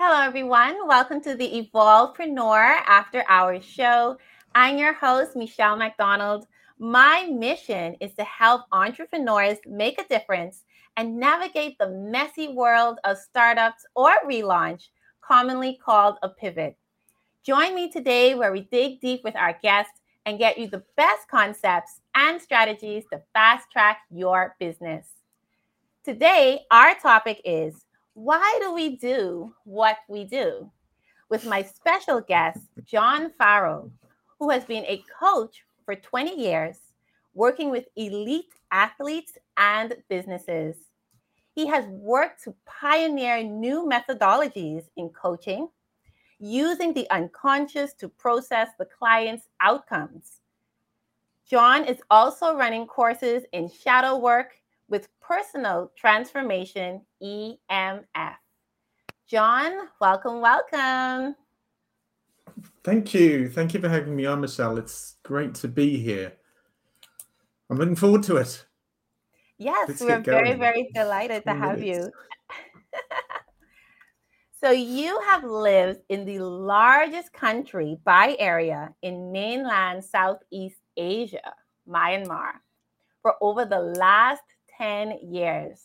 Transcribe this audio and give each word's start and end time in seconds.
Hello, 0.00 0.20
everyone. 0.22 0.86
Welcome 0.86 1.20
to 1.22 1.34
the 1.34 1.68
Evolvepreneur 1.74 2.82
After 2.86 3.24
Hours 3.28 3.64
show. 3.64 4.16
I'm 4.54 4.78
your 4.78 4.92
host, 4.92 5.34
Michelle 5.34 5.76
McDonald. 5.76 6.46
My 6.78 7.26
mission 7.28 7.96
is 8.00 8.14
to 8.14 8.22
help 8.22 8.66
entrepreneurs 8.70 9.58
make 9.66 10.00
a 10.00 10.06
difference 10.06 10.62
and 10.96 11.16
navigate 11.18 11.78
the 11.78 11.88
messy 11.88 12.46
world 12.46 13.00
of 13.02 13.18
startups 13.18 13.84
or 13.96 14.12
relaunch, 14.24 14.90
commonly 15.20 15.80
called 15.84 16.18
a 16.22 16.28
pivot. 16.28 16.76
Join 17.42 17.74
me 17.74 17.90
today 17.90 18.36
where 18.36 18.52
we 18.52 18.68
dig 18.70 19.00
deep 19.00 19.24
with 19.24 19.34
our 19.34 19.58
guests 19.60 20.00
and 20.26 20.38
get 20.38 20.58
you 20.58 20.68
the 20.68 20.84
best 20.96 21.26
concepts 21.26 22.02
and 22.14 22.40
strategies 22.40 23.02
to 23.10 23.20
fast 23.32 23.68
track 23.72 24.02
your 24.12 24.54
business. 24.60 25.08
Today, 26.04 26.60
our 26.70 26.94
topic 26.94 27.40
is 27.44 27.84
why 28.18 28.58
do 28.60 28.72
we 28.72 28.96
do 28.96 29.54
what 29.62 29.98
we 30.08 30.24
do? 30.24 30.68
With 31.28 31.46
my 31.46 31.62
special 31.62 32.20
guest, 32.20 32.58
John 32.84 33.30
Farrow, 33.38 33.92
who 34.40 34.50
has 34.50 34.64
been 34.64 34.84
a 34.86 35.04
coach 35.20 35.62
for 35.84 35.94
20 35.94 36.34
years, 36.34 36.78
working 37.32 37.70
with 37.70 37.84
elite 37.94 38.52
athletes 38.72 39.38
and 39.56 39.94
businesses. 40.08 40.74
He 41.54 41.68
has 41.68 41.84
worked 41.86 42.42
to 42.42 42.56
pioneer 42.66 43.44
new 43.44 43.88
methodologies 43.88 44.82
in 44.96 45.10
coaching, 45.10 45.68
using 46.40 46.92
the 46.94 47.08
unconscious 47.10 47.92
to 47.94 48.08
process 48.08 48.70
the 48.80 48.88
client's 48.98 49.46
outcomes. 49.60 50.40
John 51.48 51.84
is 51.84 52.02
also 52.10 52.56
running 52.56 52.86
courses 52.88 53.44
in 53.52 53.70
shadow 53.70 54.18
work 54.18 54.54
with 54.88 55.08
personal 55.20 55.92
transformation 55.96 57.02
EMF. 57.22 58.36
John, 59.26 59.72
welcome, 60.00 60.40
welcome. 60.40 61.36
Thank 62.82 63.12
you. 63.12 63.48
Thank 63.48 63.74
you 63.74 63.80
for 63.80 63.88
having 63.88 64.16
me 64.16 64.24
on, 64.26 64.40
Michelle. 64.40 64.78
It's 64.78 65.16
great 65.22 65.54
to 65.56 65.68
be 65.68 65.98
here. 65.98 66.32
I'm 67.70 67.76
looking 67.76 67.96
forward 67.96 68.22
to 68.24 68.36
it. 68.36 68.64
Yes, 69.58 69.88
Let's 69.88 70.00
we're 70.00 70.20
very, 70.20 70.54
very 70.54 70.88
delighted 70.94 71.42
to 71.44 71.52
have 71.52 71.82
you. 71.82 72.10
so, 74.60 74.70
you 74.70 75.20
have 75.28 75.44
lived 75.44 76.00
in 76.08 76.24
the 76.24 76.38
largest 76.38 77.32
country 77.32 77.98
by 78.04 78.36
area 78.38 78.94
in 79.02 79.32
mainland 79.32 80.04
Southeast 80.04 80.80
Asia, 80.96 81.52
Myanmar, 81.88 82.52
for 83.20 83.34
over 83.42 83.64
the 83.64 83.80
last 83.80 84.42
10 84.78 85.18
years. 85.22 85.80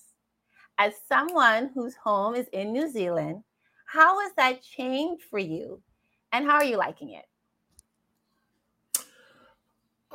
As 0.77 0.93
someone 1.07 1.71
whose 1.73 1.95
home 1.95 2.35
is 2.35 2.47
in 2.53 2.71
New 2.71 2.89
Zealand, 2.91 3.43
how 3.85 4.21
has 4.21 4.31
that 4.37 4.63
changed 4.63 5.23
for 5.29 5.39
you? 5.39 5.81
And 6.31 6.45
how 6.45 6.55
are 6.55 6.63
you 6.63 6.77
liking 6.77 7.11
it? 7.11 7.25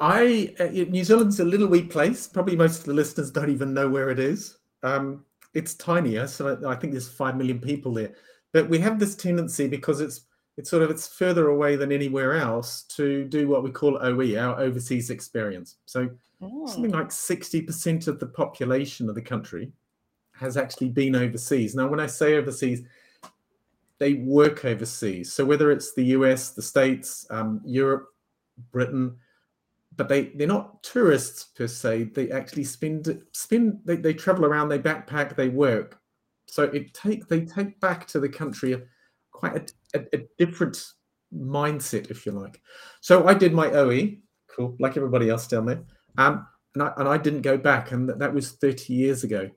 I 0.01 0.55
uh, 0.61 0.67
New 0.67 1.05
Zealand's 1.05 1.41
a 1.41 1.45
little 1.45 1.67
wee 1.67 1.83
place. 1.83 2.27
Probably 2.29 2.57
most 2.57 2.81
of 2.81 2.85
the 2.87 2.95
listeners 2.95 3.31
don't 3.31 3.51
even 3.51 3.75
know 3.75 3.89
where 3.89 4.11
it 4.11 4.19
is. 4.19 4.59
Um, 4.83 5.25
it's 5.55 5.75
tiny, 5.75 6.25
so 6.29 6.59
I 6.67 6.77
think 6.77 6.93
there's 6.93 7.09
five 7.09 7.37
million 7.37 7.59
people 7.61 7.95
there. 7.95 8.15
But 8.53 8.69
we 8.69 8.79
have 8.79 8.99
this 8.99 9.17
tendency 9.17 9.67
because 9.67 10.01
it's 10.01 10.23
it's 10.57 10.71
sort 10.71 10.83
of 10.83 10.91
it's 10.91 11.09
further 11.09 11.49
away 11.49 11.77
than 11.77 11.91
anywhere 11.91 12.35
else 12.35 12.83
to 12.97 13.25
do 13.25 13.49
what 13.49 13.63
we 13.63 13.71
call 13.71 13.99
OE, 14.01 14.37
our 14.37 14.59
overseas 14.61 15.11
experience. 15.11 15.77
So 15.87 16.11
something 16.41 16.95
oh. 16.95 16.99
like 16.99 17.09
60% 17.09 18.09
of 18.09 18.21
the 18.21 18.27
population 18.27 19.09
of 19.09 19.15
the 19.15 19.23
country 19.23 19.73
has 20.33 20.57
actually 20.57 20.89
been 20.89 21.17
overseas. 21.17 21.75
Now, 21.75 21.89
when 21.89 22.01
I 22.01 22.07
say 22.07 22.37
overseas, 22.37 22.83
they 23.99 24.15
work 24.15 24.65
overseas. 24.65 25.33
So 25.33 25.45
whether 25.45 25.71
it's 25.71 25.95
the 25.95 26.05
US, 26.05 26.51
the 26.51 26.63
States, 26.63 27.27
um, 27.31 27.61
Europe, 27.65 28.09
Britain, 28.71 29.17
but 29.97 30.09
they, 30.09 30.27
they're 30.37 30.47
not 30.47 30.83
tourists 30.85 31.45
per 31.57 31.67
se. 31.67 32.11
They 32.15 32.31
actually 32.31 32.65
spend 32.65 33.21
spend 33.33 33.81
they, 33.85 33.97
they 33.97 34.15
travel 34.15 34.45
around, 34.45 34.69
they 34.69 34.79
backpack, 34.79 35.35
they 35.35 35.49
work. 35.49 36.01
So 36.47 36.65
it 36.65 36.95
take 36.95 37.27
they 37.27 37.45
take 37.45 37.81
back 37.81 38.07
to 38.09 38.21
the 38.21 38.29
country 38.29 38.81
quite 39.33 39.73
a, 39.95 39.99
a, 39.99 40.19
a 40.19 40.27
different 40.39 40.93
mindset, 41.35 42.11
if 42.11 42.25
you 42.25 42.33
like. 42.33 42.63
So 43.01 43.27
I 43.27 43.35
did 43.35 43.53
my 43.53 43.71
OE, 43.73 44.17
cool, 44.49 44.77
like 44.79 44.97
everybody 44.97 45.29
else 45.31 45.49
down 45.49 45.67
there. 45.67 45.83
Um, 46.19 46.47
and 46.75 46.83
I, 46.83 46.93
and 46.99 47.09
I 47.09 47.17
didn't 47.17 47.43
go 47.43 47.57
back, 47.57 47.93
and 47.93 48.09
that, 48.09 48.19
that 48.19 48.35
was 48.35 48.53
30 48.53 48.93
years 48.93 49.25
ago. 49.25 49.49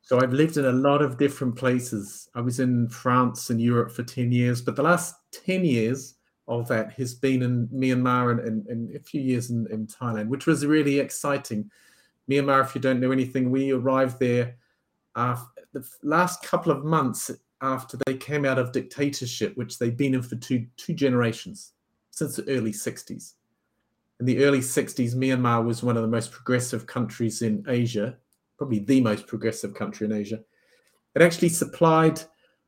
So 0.00 0.18
I've 0.18 0.32
lived 0.32 0.56
in 0.56 0.64
a 0.64 0.72
lot 0.72 1.02
of 1.02 1.18
different 1.18 1.56
places. 1.56 2.30
I 2.34 2.40
was 2.40 2.60
in 2.60 2.88
France 2.88 3.50
and 3.50 3.60
Europe 3.60 3.90
for 3.90 4.02
10 4.02 4.32
years, 4.32 4.62
but 4.62 4.74
the 4.74 4.82
last 4.82 5.16
10 5.32 5.64
years 5.64 6.14
of 6.46 6.66
that 6.68 6.92
has 6.92 7.14
been 7.14 7.42
in 7.42 7.68
Myanmar 7.68 8.30
and, 8.30 8.40
and, 8.40 8.66
and 8.68 8.96
a 8.96 9.00
few 9.00 9.20
years 9.20 9.50
in, 9.50 9.66
in, 9.70 9.86
Thailand, 9.86 10.28
which 10.28 10.46
was 10.46 10.64
really 10.64 10.98
exciting. 10.98 11.70
Myanmar, 12.30 12.64
if 12.64 12.74
you 12.74 12.80
don't 12.80 13.00
know 13.00 13.10
anything, 13.10 13.50
we 13.50 13.72
arrived 13.72 14.18
there 14.18 14.56
the 15.72 15.86
last 16.02 16.42
couple 16.42 16.72
of 16.72 16.84
months 16.84 17.30
after 17.60 17.98
they 18.06 18.14
came 18.14 18.44
out 18.44 18.58
of 18.58 18.72
dictatorship, 18.72 19.56
which 19.56 19.78
they'd 19.78 19.96
been 19.96 20.14
in 20.14 20.22
for 20.22 20.36
two, 20.36 20.66
two 20.76 20.94
generations 20.94 21.72
since 22.10 22.36
the 22.36 22.48
early 22.48 22.72
60s 22.72 23.34
in 24.20 24.26
the 24.26 24.44
early 24.44 24.60
60s, 24.60 25.14
Myanmar 25.14 25.64
was 25.64 25.82
one 25.82 25.96
of 25.96 26.02
the 26.02 26.08
most 26.08 26.32
progressive 26.32 26.86
countries 26.86 27.42
in 27.42 27.64
Asia, 27.68 28.16
probably 28.56 28.80
the 28.80 29.00
most 29.00 29.26
progressive 29.26 29.74
country 29.74 30.06
in 30.06 30.12
Asia. 30.12 30.40
It 31.14 31.22
actually 31.22 31.50
supplied, 31.50 32.20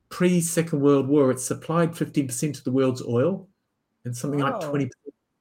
pre 0.09 0.41
Second 0.41 0.81
World 0.81 1.09
War, 1.09 1.31
it 1.31 1.41
supplied 1.41 1.93
15% 1.93 2.59
of 2.59 2.65
the 2.65 2.73
world's 2.73 3.03
oil 3.03 3.49
and 4.05 4.17
something 4.17 4.43
oh. 4.43 4.47
like 4.47 4.61
20% 4.61 4.85
of 4.85 4.91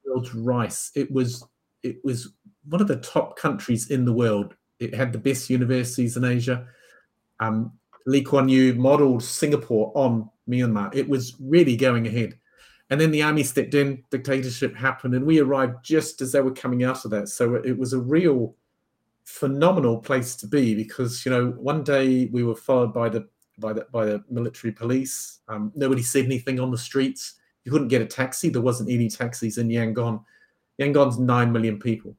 the 0.04 0.10
world's 0.10 0.34
rice. 0.34 0.90
It 0.94 1.10
was 1.10 1.44
it 1.82 2.04
was 2.04 2.34
one 2.68 2.80
of 2.80 2.88
the 2.88 2.96
top 2.96 3.38
countries 3.38 3.90
in 3.90 4.04
the 4.04 4.12
world. 4.12 4.54
It 4.80 4.94
had 4.94 5.12
the 5.12 5.18
best 5.18 5.48
universities 5.48 6.16
in 6.16 6.24
Asia. 6.24 6.66
Um, 7.38 7.72
Lee 8.06 8.22
Kuan 8.22 8.48
Yew 8.48 8.74
modeled 8.74 9.22
Singapore 9.22 9.92
on 9.94 10.28
Myanmar. 10.48 10.94
It 10.94 11.08
was 11.08 11.36
really 11.40 11.76
going 11.76 12.06
ahead. 12.06 12.38
And 12.90 13.00
then 13.00 13.12
the 13.12 13.22
army 13.22 13.44
stepped 13.44 13.74
in, 13.74 14.02
dictatorship 14.10 14.74
happened, 14.74 15.14
and 15.14 15.24
we 15.24 15.38
arrived 15.38 15.84
just 15.84 16.20
as 16.20 16.32
they 16.32 16.40
were 16.40 16.50
coming 16.50 16.82
out 16.82 17.04
of 17.04 17.12
that. 17.12 17.28
So 17.28 17.54
it 17.54 17.78
was 17.78 17.92
a 17.92 18.00
real 18.00 18.56
phenomenal 19.24 19.98
place 19.98 20.34
to 20.34 20.46
be 20.46 20.74
because 20.74 21.24
you 21.24 21.30
know 21.30 21.50
one 21.50 21.84
day 21.84 22.26
we 22.32 22.42
were 22.42 22.56
followed 22.56 22.92
by 22.92 23.08
the 23.08 23.28
by 23.58 23.72
the 23.72 23.86
by 23.92 24.04
the 24.04 24.24
military 24.28 24.72
police. 24.72 25.38
Um, 25.48 25.70
nobody 25.76 26.02
said 26.02 26.24
anything 26.24 26.58
on 26.58 26.70
the 26.70 26.78
streets. 26.78 27.34
You 27.64 27.70
couldn't 27.70 27.88
get 27.88 28.02
a 28.02 28.06
taxi. 28.06 28.48
There 28.48 28.62
wasn't 28.62 28.90
any 28.90 29.08
taxis 29.08 29.58
in 29.58 29.68
Yangon. 29.68 30.24
Yangon's 30.80 31.18
nine 31.18 31.52
million 31.52 31.78
people. 31.78 32.16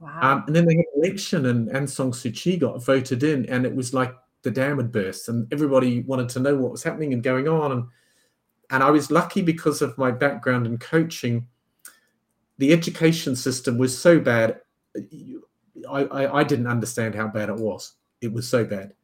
Wow. 0.00 0.18
Um, 0.22 0.44
and 0.46 0.56
then 0.56 0.66
they 0.66 0.76
had 0.76 0.84
an 0.94 1.02
election, 1.04 1.46
and 1.46 1.68
Aung 1.70 1.88
San 1.88 2.12
Suu 2.12 2.34
Kyi 2.34 2.56
got 2.56 2.82
voted 2.82 3.22
in, 3.22 3.46
and 3.46 3.66
it 3.66 3.74
was 3.74 3.92
like 3.92 4.14
the 4.42 4.50
dam 4.50 4.78
had 4.78 4.90
burst, 4.90 5.28
and 5.28 5.52
everybody 5.52 6.00
wanted 6.00 6.28
to 6.30 6.40
know 6.40 6.56
what 6.56 6.72
was 6.72 6.82
happening 6.82 7.12
and 7.12 7.22
going 7.22 7.46
on. 7.46 7.72
And 7.72 7.84
and 8.72 8.82
I 8.82 8.90
was 8.90 9.10
lucky 9.10 9.42
because 9.42 9.82
of 9.82 9.96
my 9.98 10.10
background 10.10 10.66
in 10.66 10.78
coaching. 10.78 11.46
The 12.56 12.72
education 12.72 13.36
system 13.36 13.76
was 13.76 13.96
so 13.96 14.18
bad, 14.18 14.60
I, 15.88 16.04
I, 16.04 16.38
I 16.38 16.44
didn't 16.44 16.66
understand 16.66 17.14
how 17.14 17.28
bad 17.28 17.50
it 17.50 17.56
was. 17.56 17.92
It 18.22 18.32
was 18.32 18.48
so 18.48 18.64
bad. 18.64 18.94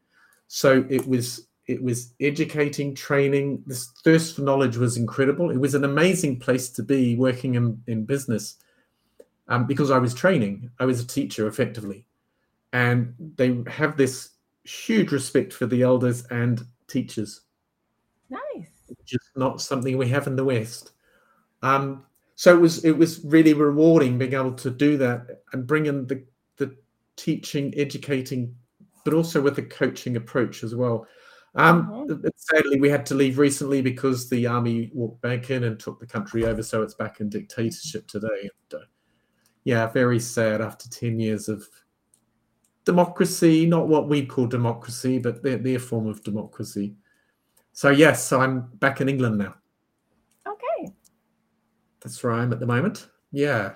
So 0.48 0.86
it 0.88 1.06
was 1.06 1.46
it 1.66 1.82
was 1.82 2.14
educating, 2.18 2.94
training. 2.94 3.62
This 3.66 3.92
thirst 4.02 4.36
for 4.36 4.42
knowledge 4.42 4.78
was 4.78 4.96
incredible. 4.96 5.50
It 5.50 5.58
was 5.58 5.74
an 5.74 5.84
amazing 5.84 6.38
place 6.38 6.70
to 6.70 6.82
be 6.82 7.14
working 7.16 7.56
in, 7.56 7.82
in 7.86 8.06
business 8.06 8.56
um, 9.48 9.66
because 9.66 9.90
I 9.90 9.98
was 9.98 10.14
training. 10.14 10.70
I 10.80 10.86
was 10.86 11.02
a 11.02 11.06
teacher 11.06 11.46
effectively. 11.46 12.06
And 12.72 13.14
they 13.36 13.62
have 13.66 13.98
this 13.98 14.30
huge 14.64 15.12
respect 15.12 15.52
for 15.52 15.66
the 15.66 15.82
elders 15.82 16.24
and 16.30 16.64
teachers. 16.86 17.42
Nice 18.30 18.67
just 19.08 19.30
not 19.36 19.60
something 19.60 19.96
we 19.96 20.08
have 20.08 20.26
in 20.26 20.36
the 20.36 20.44
West. 20.44 20.92
Um, 21.62 22.04
so 22.36 22.54
it 22.54 22.60
was 22.60 22.84
it 22.84 22.92
was 22.92 23.24
really 23.24 23.54
rewarding 23.54 24.18
being 24.18 24.34
able 24.34 24.52
to 24.52 24.70
do 24.70 24.96
that 24.98 25.42
and 25.52 25.66
bring 25.66 25.86
in 25.86 26.06
the 26.06 26.24
the 26.56 26.76
teaching, 27.16 27.74
educating, 27.76 28.54
but 29.04 29.14
also 29.14 29.40
with 29.40 29.56
the 29.56 29.62
coaching 29.62 30.16
approach 30.16 30.62
as 30.62 30.74
well. 30.74 31.06
Um, 31.54 32.06
mm-hmm. 32.08 32.28
Sadly, 32.36 32.78
we 32.78 32.90
had 32.90 33.06
to 33.06 33.14
leave 33.14 33.38
recently 33.38 33.82
because 33.82 34.28
the 34.28 34.46
army 34.46 34.90
walked 34.94 35.22
back 35.22 35.50
in 35.50 35.64
and 35.64 35.80
took 35.80 35.98
the 35.98 36.06
country 36.06 36.44
over, 36.44 36.62
so 36.62 36.82
it's 36.82 36.94
back 36.94 37.20
in 37.20 37.28
dictatorship 37.28 38.06
today. 38.06 38.42
And, 38.42 38.82
uh, 38.82 38.86
yeah, 39.64 39.86
very 39.88 40.20
sad 40.20 40.60
after 40.60 40.88
ten 40.88 41.18
years 41.18 41.48
of 41.48 41.66
democracy, 42.84 43.66
not 43.66 43.88
what 43.88 44.08
we 44.08 44.24
call 44.24 44.46
democracy, 44.46 45.18
but 45.18 45.42
their, 45.42 45.58
their 45.58 45.78
form 45.78 46.06
of 46.06 46.22
democracy. 46.22 46.94
So 47.78 47.90
yes, 47.90 48.24
so 48.26 48.40
I'm 48.40 48.62
back 48.80 49.00
in 49.00 49.08
England 49.08 49.38
now. 49.38 49.54
Okay. 50.44 50.92
That's 52.00 52.20
where 52.24 52.32
I 52.32 52.42
am 52.42 52.52
at 52.52 52.58
the 52.58 52.66
moment. 52.66 53.06
Yeah. 53.30 53.74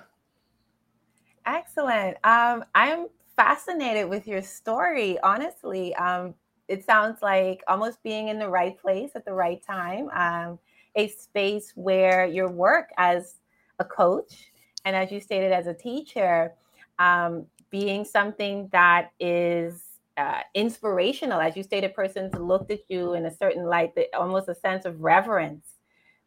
Excellent. 1.46 2.16
Um, 2.24 2.64
I'm 2.74 3.06
fascinated 3.36 4.10
with 4.10 4.26
your 4.26 4.42
story, 4.42 5.20
honestly. 5.20 5.94
Um, 5.94 6.34
it 6.66 6.84
sounds 6.84 7.22
like 7.22 7.62
almost 7.68 8.02
being 8.02 8.26
in 8.26 8.40
the 8.40 8.48
right 8.48 8.76
place 8.76 9.12
at 9.14 9.24
the 9.24 9.34
right 9.34 9.62
time. 9.64 10.10
Um, 10.10 10.58
a 10.96 11.06
space 11.06 11.70
where 11.76 12.26
your 12.26 12.50
work 12.50 12.90
as 12.98 13.36
a 13.78 13.84
coach 13.84 14.50
and 14.84 14.96
as 14.96 15.12
you 15.12 15.20
stated 15.20 15.52
as 15.52 15.68
a 15.68 15.74
teacher, 15.74 16.54
um, 16.98 17.46
being 17.70 18.04
something 18.04 18.68
that 18.72 19.12
is 19.20 19.91
uh, 20.16 20.40
inspirational, 20.54 21.40
as 21.40 21.56
you 21.56 21.62
stated, 21.62 21.94
persons 21.94 22.34
looked 22.34 22.70
at 22.70 22.80
you 22.88 23.14
in 23.14 23.26
a 23.26 23.34
certain 23.34 23.64
light, 23.64 23.94
that 23.94 24.14
almost 24.14 24.48
a 24.48 24.54
sense 24.54 24.84
of 24.84 25.00
reverence 25.00 25.66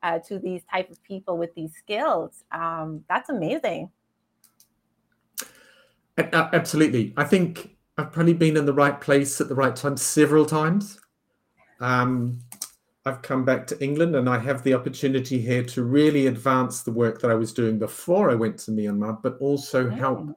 uh, 0.03 0.19
to 0.19 0.39
these 0.39 0.63
type 0.71 0.89
of 0.89 1.01
people 1.03 1.37
with 1.37 1.53
these 1.55 1.73
skills. 1.75 2.43
Um, 2.51 3.03
that's 3.09 3.29
amazing. 3.29 3.89
Absolutely, 6.17 7.13
I 7.17 7.25
think 7.25 7.75
I've 7.97 8.11
probably 8.11 8.33
been 8.33 8.57
in 8.57 8.65
the 8.65 8.73
right 8.73 8.99
place 8.99 9.41
at 9.41 9.49
the 9.49 9.55
right 9.55 9.75
time 9.75 9.97
several 9.97 10.45
times. 10.45 10.99
Um, 11.79 12.39
I've 13.05 13.21
come 13.21 13.45
back 13.45 13.67
to 13.67 13.83
England 13.83 14.15
and 14.15 14.27
I 14.27 14.39
have 14.39 14.63
the 14.63 14.73
opportunity 14.73 15.39
here 15.39 15.63
to 15.63 15.83
really 15.83 16.25
advance 16.27 16.81
the 16.81 16.91
work 16.91 17.21
that 17.21 17.29
I 17.29 17.35
was 17.35 17.53
doing 17.53 17.77
before 17.77 18.31
I 18.31 18.35
went 18.35 18.57
to 18.59 18.71
Myanmar, 18.71 19.21
but 19.21 19.37
also 19.39 19.89
help 19.89 20.35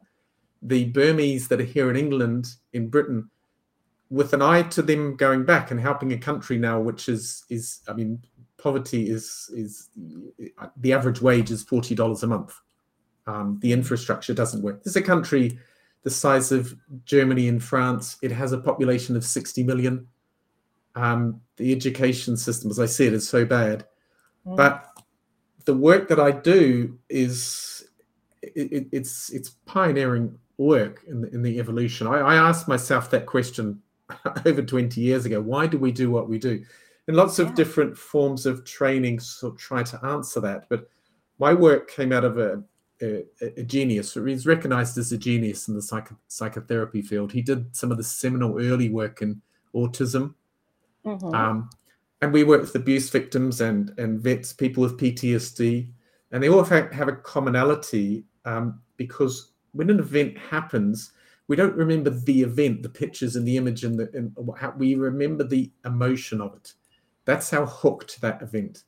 the 0.62 0.86
Burmese 0.86 1.48
that 1.48 1.60
are 1.60 1.64
here 1.64 1.88
in 1.90 1.96
England, 1.96 2.48
in 2.74 2.88
Britain, 2.88 3.30
with 4.10 4.32
an 4.32 4.42
eye 4.42 4.62
to 4.62 4.82
them 4.82 5.16
going 5.16 5.44
back 5.44 5.70
and 5.70 5.80
helping 5.80 6.12
a 6.12 6.18
country 6.18 6.58
now, 6.58 6.80
which 6.80 7.08
is 7.08 7.44
is 7.48 7.80
I 7.88 7.92
mean, 7.92 8.22
poverty 8.56 9.10
is 9.10 9.50
is 9.54 9.88
the 10.76 10.92
average 10.92 11.20
wage 11.20 11.50
is 11.50 11.62
forty 11.62 11.94
dollars 11.94 12.22
a 12.22 12.26
month. 12.26 12.54
Um, 13.26 13.58
the 13.60 13.72
infrastructure 13.72 14.32
doesn't 14.32 14.62
work. 14.62 14.82
This 14.82 14.92
is 14.92 14.96
a 14.96 15.02
country 15.02 15.58
the 16.04 16.10
size 16.10 16.52
of 16.52 16.74
Germany 17.04 17.48
and 17.48 17.62
France. 17.62 18.16
It 18.22 18.30
has 18.30 18.52
a 18.52 18.58
population 18.58 19.16
of 19.16 19.24
sixty 19.24 19.62
million 19.62 20.06
um, 20.98 21.40
the 21.56 21.72
education 21.72 22.36
system, 22.36 22.70
as 22.70 22.80
I 22.80 22.86
said, 22.86 23.12
is 23.12 23.28
so 23.28 23.44
bad. 23.44 23.86
Mm. 24.46 24.56
But 24.56 24.86
the 25.64 25.74
work 25.74 26.08
that 26.08 26.18
I 26.18 26.32
do 26.32 26.98
is 27.08 27.88
it, 28.42 28.88
it's 28.90 29.30
it's 29.30 29.50
pioneering 29.66 30.38
work 30.56 31.04
in 31.06 31.20
the, 31.20 31.28
in 31.32 31.42
the 31.42 31.58
evolution. 31.58 32.06
I, 32.06 32.18
I 32.18 32.34
asked 32.36 32.66
myself 32.66 33.10
that 33.10 33.26
question 33.26 33.80
over 34.46 34.62
20 34.62 35.00
years 35.00 35.26
ago. 35.26 35.40
Why 35.40 35.66
do 35.66 35.78
we 35.78 35.92
do 35.92 36.10
what 36.10 36.28
we 36.28 36.38
do? 36.38 36.64
And 37.06 37.16
lots 37.16 37.38
of 37.38 37.48
yeah. 37.48 37.54
different 37.54 37.96
forms 37.96 38.46
of 38.46 38.64
training 38.64 39.20
sort 39.20 39.54
of 39.54 39.58
try 39.58 39.82
to 39.82 40.04
answer 40.04 40.40
that. 40.40 40.68
But 40.68 40.88
my 41.38 41.54
work 41.54 41.90
came 41.90 42.12
out 42.12 42.24
of 42.24 42.38
a, 42.38 42.62
a, 43.00 43.24
a 43.56 43.62
genius. 43.62 44.14
He's 44.14 44.46
recognized 44.46 44.98
as 44.98 45.12
a 45.12 45.18
genius 45.18 45.68
in 45.68 45.74
the 45.74 45.82
psych, 45.82 46.10
psychotherapy 46.28 47.02
field. 47.02 47.32
He 47.32 47.42
did 47.42 47.74
some 47.74 47.90
of 47.90 47.96
the 47.96 48.04
seminal 48.04 48.60
early 48.60 48.90
work 48.90 49.22
in 49.22 49.40
autism 49.74 50.34
Mm-hmm. 51.08 51.34
Um, 51.34 51.70
and 52.20 52.32
we 52.32 52.44
work 52.44 52.60
with 52.60 52.74
abuse 52.74 53.10
victims 53.10 53.60
and, 53.60 53.94
and 53.98 54.20
vets, 54.20 54.52
people 54.52 54.82
with 54.82 54.98
PTSD, 54.98 55.88
and 56.32 56.42
they 56.42 56.48
all 56.48 56.62
have, 56.64 56.92
have 56.92 57.08
a 57.08 57.12
commonality 57.12 58.24
um, 58.44 58.80
because 58.96 59.52
when 59.72 59.90
an 59.90 60.00
event 60.00 60.36
happens, 60.36 61.12
we 61.48 61.56
don't 61.56 61.74
remember 61.74 62.10
the 62.10 62.42
event, 62.42 62.82
the 62.82 62.88
pictures 62.88 63.36
and 63.36 63.46
the 63.46 63.56
image, 63.56 63.82
and, 63.82 63.98
the, 63.98 64.10
and 64.14 64.32
how, 64.58 64.72
we 64.76 64.94
remember 64.94 65.44
the 65.44 65.70
emotion 65.84 66.40
of 66.40 66.54
it. 66.54 66.74
That's 67.24 67.50
how 67.50 67.66
hooked 67.66 68.20
that 68.20 68.42
event. 68.42 68.84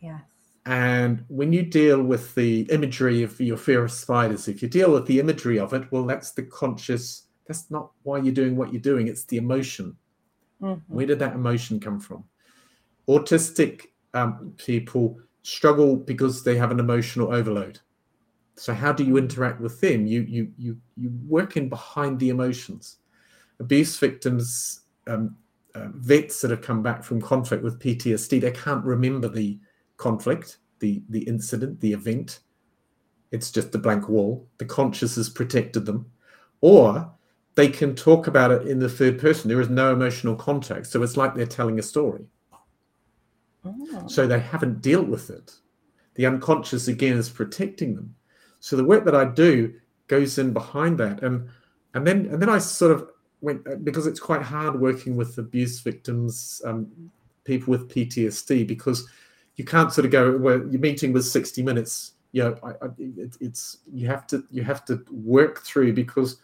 Yes. 0.00 0.22
And 0.66 1.24
when 1.28 1.52
you 1.52 1.62
deal 1.62 2.02
with 2.02 2.34
the 2.34 2.62
imagery 2.70 3.22
of 3.22 3.40
your 3.40 3.56
fear 3.56 3.84
of 3.84 3.90
spiders, 3.90 4.48
if 4.48 4.60
you 4.62 4.68
deal 4.68 4.92
with 4.92 5.06
the 5.06 5.18
imagery 5.18 5.58
of 5.58 5.72
it, 5.72 5.90
well, 5.90 6.04
that's 6.04 6.32
the 6.32 6.42
conscious, 6.42 7.24
that's 7.46 7.70
not 7.70 7.90
why 8.02 8.18
you're 8.18 8.34
doing 8.34 8.54
what 8.54 8.70
you're 8.70 8.82
doing, 8.82 9.08
it's 9.08 9.24
the 9.24 9.38
emotion. 9.38 9.96
Mm-hmm. 10.60 10.94
Where 10.94 11.06
did 11.06 11.20
that 11.20 11.34
emotion 11.34 11.80
come 11.80 12.00
from? 12.00 12.24
Autistic 13.08 13.86
um, 14.12 14.52
people 14.58 15.18
struggle 15.42 15.96
because 15.96 16.44
they 16.44 16.56
have 16.56 16.70
an 16.70 16.80
emotional 16.80 17.32
overload. 17.32 17.80
So 18.58 18.74
how 18.74 18.92
do 18.92 19.04
you 19.04 19.16
interact 19.16 19.60
with 19.60 19.80
them? 19.80 20.06
You 20.06 20.22
you 20.22 20.52
you 20.56 20.78
you 20.96 21.10
work 21.26 21.56
in 21.56 21.68
behind 21.68 22.18
the 22.18 22.30
emotions. 22.30 22.98
Abuse 23.60 23.98
victims, 23.98 24.82
um, 25.06 25.36
uh, 25.74 25.88
vets 25.94 26.40
that 26.40 26.50
have 26.50 26.62
come 26.62 26.82
back 26.82 27.02
from 27.02 27.20
conflict 27.20 27.62
with 27.62 27.78
PTSD, 27.80 28.40
they 28.40 28.50
can't 28.50 28.84
remember 28.84 29.28
the 29.28 29.58
conflict, 29.96 30.58
the 30.80 31.02
the 31.08 31.20
incident, 31.20 31.80
the 31.80 31.92
event. 31.92 32.40
It's 33.30 33.50
just 33.50 33.74
a 33.74 33.78
blank 33.78 34.08
wall. 34.08 34.48
The 34.58 34.64
conscious 34.64 35.16
has 35.16 35.28
protected 35.28 35.86
them, 35.86 36.10
or 36.60 37.10
they 37.54 37.68
can 37.68 37.94
talk 37.94 38.26
about 38.26 38.50
it 38.50 38.66
in 38.66 38.78
the 38.78 38.88
third 38.88 39.18
person. 39.18 39.48
There 39.48 39.60
is 39.60 39.68
no 39.68 39.92
emotional 39.92 40.34
context. 40.34 40.92
So 40.92 41.02
it's 41.02 41.16
like 41.16 41.34
they're 41.34 41.46
telling 41.46 41.78
a 41.78 41.82
story. 41.82 42.24
Oh. 43.64 44.06
So 44.06 44.26
they 44.26 44.40
haven't 44.40 44.80
dealt 44.80 45.08
with 45.08 45.30
it. 45.30 45.52
The 46.14 46.26
unconscious, 46.26 46.88
again, 46.88 47.16
is 47.16 47.28
protecting 47.28 47.94
them. 47.94 48.14
So 48.60 48.76
the 48.76 48.84
work 48.84 49.04
that 49.04 49.14
I 49.14 49.24
do 49.24 49.74
goes 50.08 50.38
in 50.38 50.52
behind 50.52 50.98
that. 50.98 51.22
And 51.22 51.48
and 51.94 52.06
then 52.06 52.26
and 52.26 52.40
then 52.42 52.48
I 52.48 52.58
sort 52.58 52.92
of 52.92 53.08
went 53.40 53.84
because 53.84 54.06
it's 54.06 54.20
quite 54.20 54.42
hard 54.42 54.80
working 54.80 55.16
with 55.16 55.38
abuse 55.38 55.80
victims, 55.80 56.60
um, 56.64 56.88
people 57.44 57.70
with 57.70 57.88
PTSD, 57.88 58.66
because 58.66 59.08
you 59.56 59.64
can't 59.64 59.92
sort 59.92 60.04
of 60.04 60.10
go 60.10 60.36
well, 60.36 60.58
your 60.68 60.80
meeting 60.80 61.12
was 61.12 61.30
60 61.30 61.62
minutes. 61.62 62.12
You 62.32 62.44
know, 62.44 62.56
I, 62.62 62.68
I, 62.68 62.88
it, 62.98 63.36
it's 63.40 63.78
you 63.92 64.06
have 64.08 64.26
to 64.28 64.44
you 64.50 64.62
have 64.62 64.84
to 64.86 65.04
work 65.10 65.62
through 65.62 65.92
because 65.94 66.40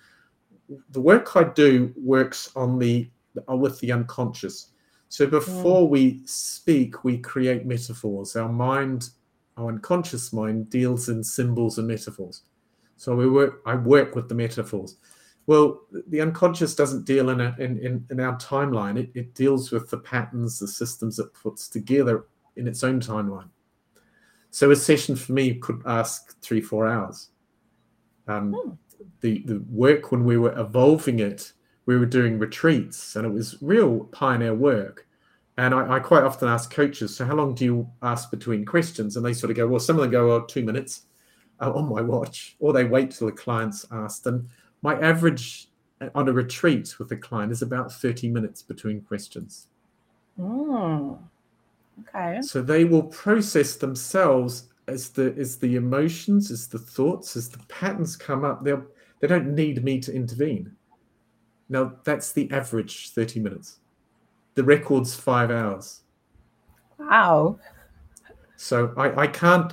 the 0.91 1.01
work 1.01 1.37
I 1.37 1.45
do 1.45 1.93
works 1.97 2.51
on 2.57 2.79
the 2.79 3.09
uh, 3.49 3.57
with 3.57 3.81
the 3.81 3.93
unconscious. 3.93 4.71
So 5.09 5.27
before 5.27 5.87
we 5.87 6.23
speak, 6.25 7.05
we 7.05 7.19
create 7.19 7.67
metaphors. 7.67 8.35
Our 8.35 8.49
mind, 8.49 9.11
our 9.57 9.69
unconscious 9.69 10.33
mind, 10.33 10.71
deals 10.71 11.09
in 11.09 11.23
symbols 11.23 11.79
and 11.79 11.89
metaphors. 11.89 12.43
So 12.97 13.15
we 13.15 13.29
work. 13.29 13.63
I 13.67 13.75
work 13.75 14.15
with 14.15 14.29
the 14.29 14.35
metaphors. 14.35 14.97
Well, 15.47 15.83
the 16.09 16.21
unconscious 16.21 16.75
doesn't 16.75 17.05
deal 17.05 17.29
in, 17.29 17.41
a, 17.41 17.55
in, 17.59 17.79
in, 17.79 18.07
in 18.11 18.19
our 18.19 18.37
timeline. 18.39 18.99
It, 18.99 19.11
it 19.15 19.35
deals 19.35 19.71
with 19.71 19.91
the 19.91 19.99
patterns, 19.99 20.59
the 20.59 20.67
systems 20.67 21.19
it 21.19 21.35
puts 21.35 21.69
together 21.69 22.25
in 22.57 22.67
its 22.67 22.83
own 22.83 22.99
timeline. 22.99 23.51
So 24.51 24.71
a 24.71 24.77
session 24.77 25.17
for 25.17 25.33
me 25.33 25.55
could 25.55 25.83
ask 25.85 26.41
three, 26.41 26.63
four 26.63 26.89
hours. 26.89 27.29
Um, 28.27 28.55
hmm 28.55 28.71
the 29.21 29.43
the 29.47 29.65
work 29.71 30.13
when 30.13 30.25
we 30.25 30.37
were 30.37 30.59
evolving 30.59 31.19
it, 31.19 31.53
we 31.87 31.99
were 31.99 32.07
doing 32.07 32.39
retreats, 32.39 33.17
and 33.17 33.27
it 33.27 33.31
was 33.31 33.57
real 33.61 34.01
pioneer 34.13 34.55
work. 34.55 35.07
And 35.57 35.73
I, 35.73 35.97
I, 35.97 36.01
quite 36.01 36.25
often 36.25 36.49
ask 36.49 36.73
coaches, 36.73 37.15
so 37.15 37.25
how 37.25 37.37
long 37.37 37.55
do 37.55 37.65
you 37.65 37.89
ask 38.03 38.31
between 38.31 38.65
questions? 38.65 39.17
And 39.17 39.25
they 39.25 39.33
sort 39.33 39.51
of 39.51 39.57
go, 39.57 39.69
well, 39.69 39.79
some 39.79 39.97
of 39.97 40.03
them 40.03 40.11
go, 40.11 40.33
oh, 40.33 40.41
two 40.41 40.65
minutes 40.65 41.03
uh, 41.61 41.73
on 41.73 41.89
my 41.89 42.01
watch, 42.01 42.57
or 42.59 42.73
they 42.73 42.85
wait 42.85 43.13
till 43.13 43.29
the 43.29 43.33
client's 43.33 43.87
asked. 43.93 44.27
And 44.27 44.49
my 44.83 44.99
average 44.99 45.69
uh, 46.01 46.09
on 46.15 46.29
a 46.29 46.33
retreat 46.33 46.99
with 46.99 47.13
a 47.13 47.17
client 47.17 47.53
is 47.53 47.63
about 47.63 47.93
30 47.93 48.31
minutes 48.31 48.63
between 48.63 49.01
questions. 49.03 49.69
Mm. 50.39 51.19
Okay. 52.01 52.43
So 52.43 52.61
they 52.61 52.85
will 52.85 53.05
process 53.05 53.77
themselves 53.77 54.69
as 54.89 55.11
the 55.11 55.35
as 55.39 55.57
the 55.57 55.77
emotions, 55.77 56.51
as 56.51 56.67
the 56.67 56.79
thoughts, 56.79 57.37
as 57.37 57.49
the 57.49 57.59
patterns 57.69 58.17
come 58.17 58.45
up. 58.45 58.65
They'll 58.65 58.85
they 59.21 59.29
don't 59.29 59.55
need 59.55 59.83
me 59.85 60.01
to 60.01 60.13
intervene. 60.13 60.73
Now, 61.69 61.95
that's 62.05 62.33
the 62.33 62.51
average 62.51 63.11
30 63.11 63.41
minutes. 63.41 63.79
The 64.55 64.65
record's 64.65 65.15
five 65.15 65.51
hours. 65.51 66.01
Wow. 66.99 67.59
So 68.57 68.93
I, 68.97 69.23
I 69.23 69.27
can't 69.27 69.73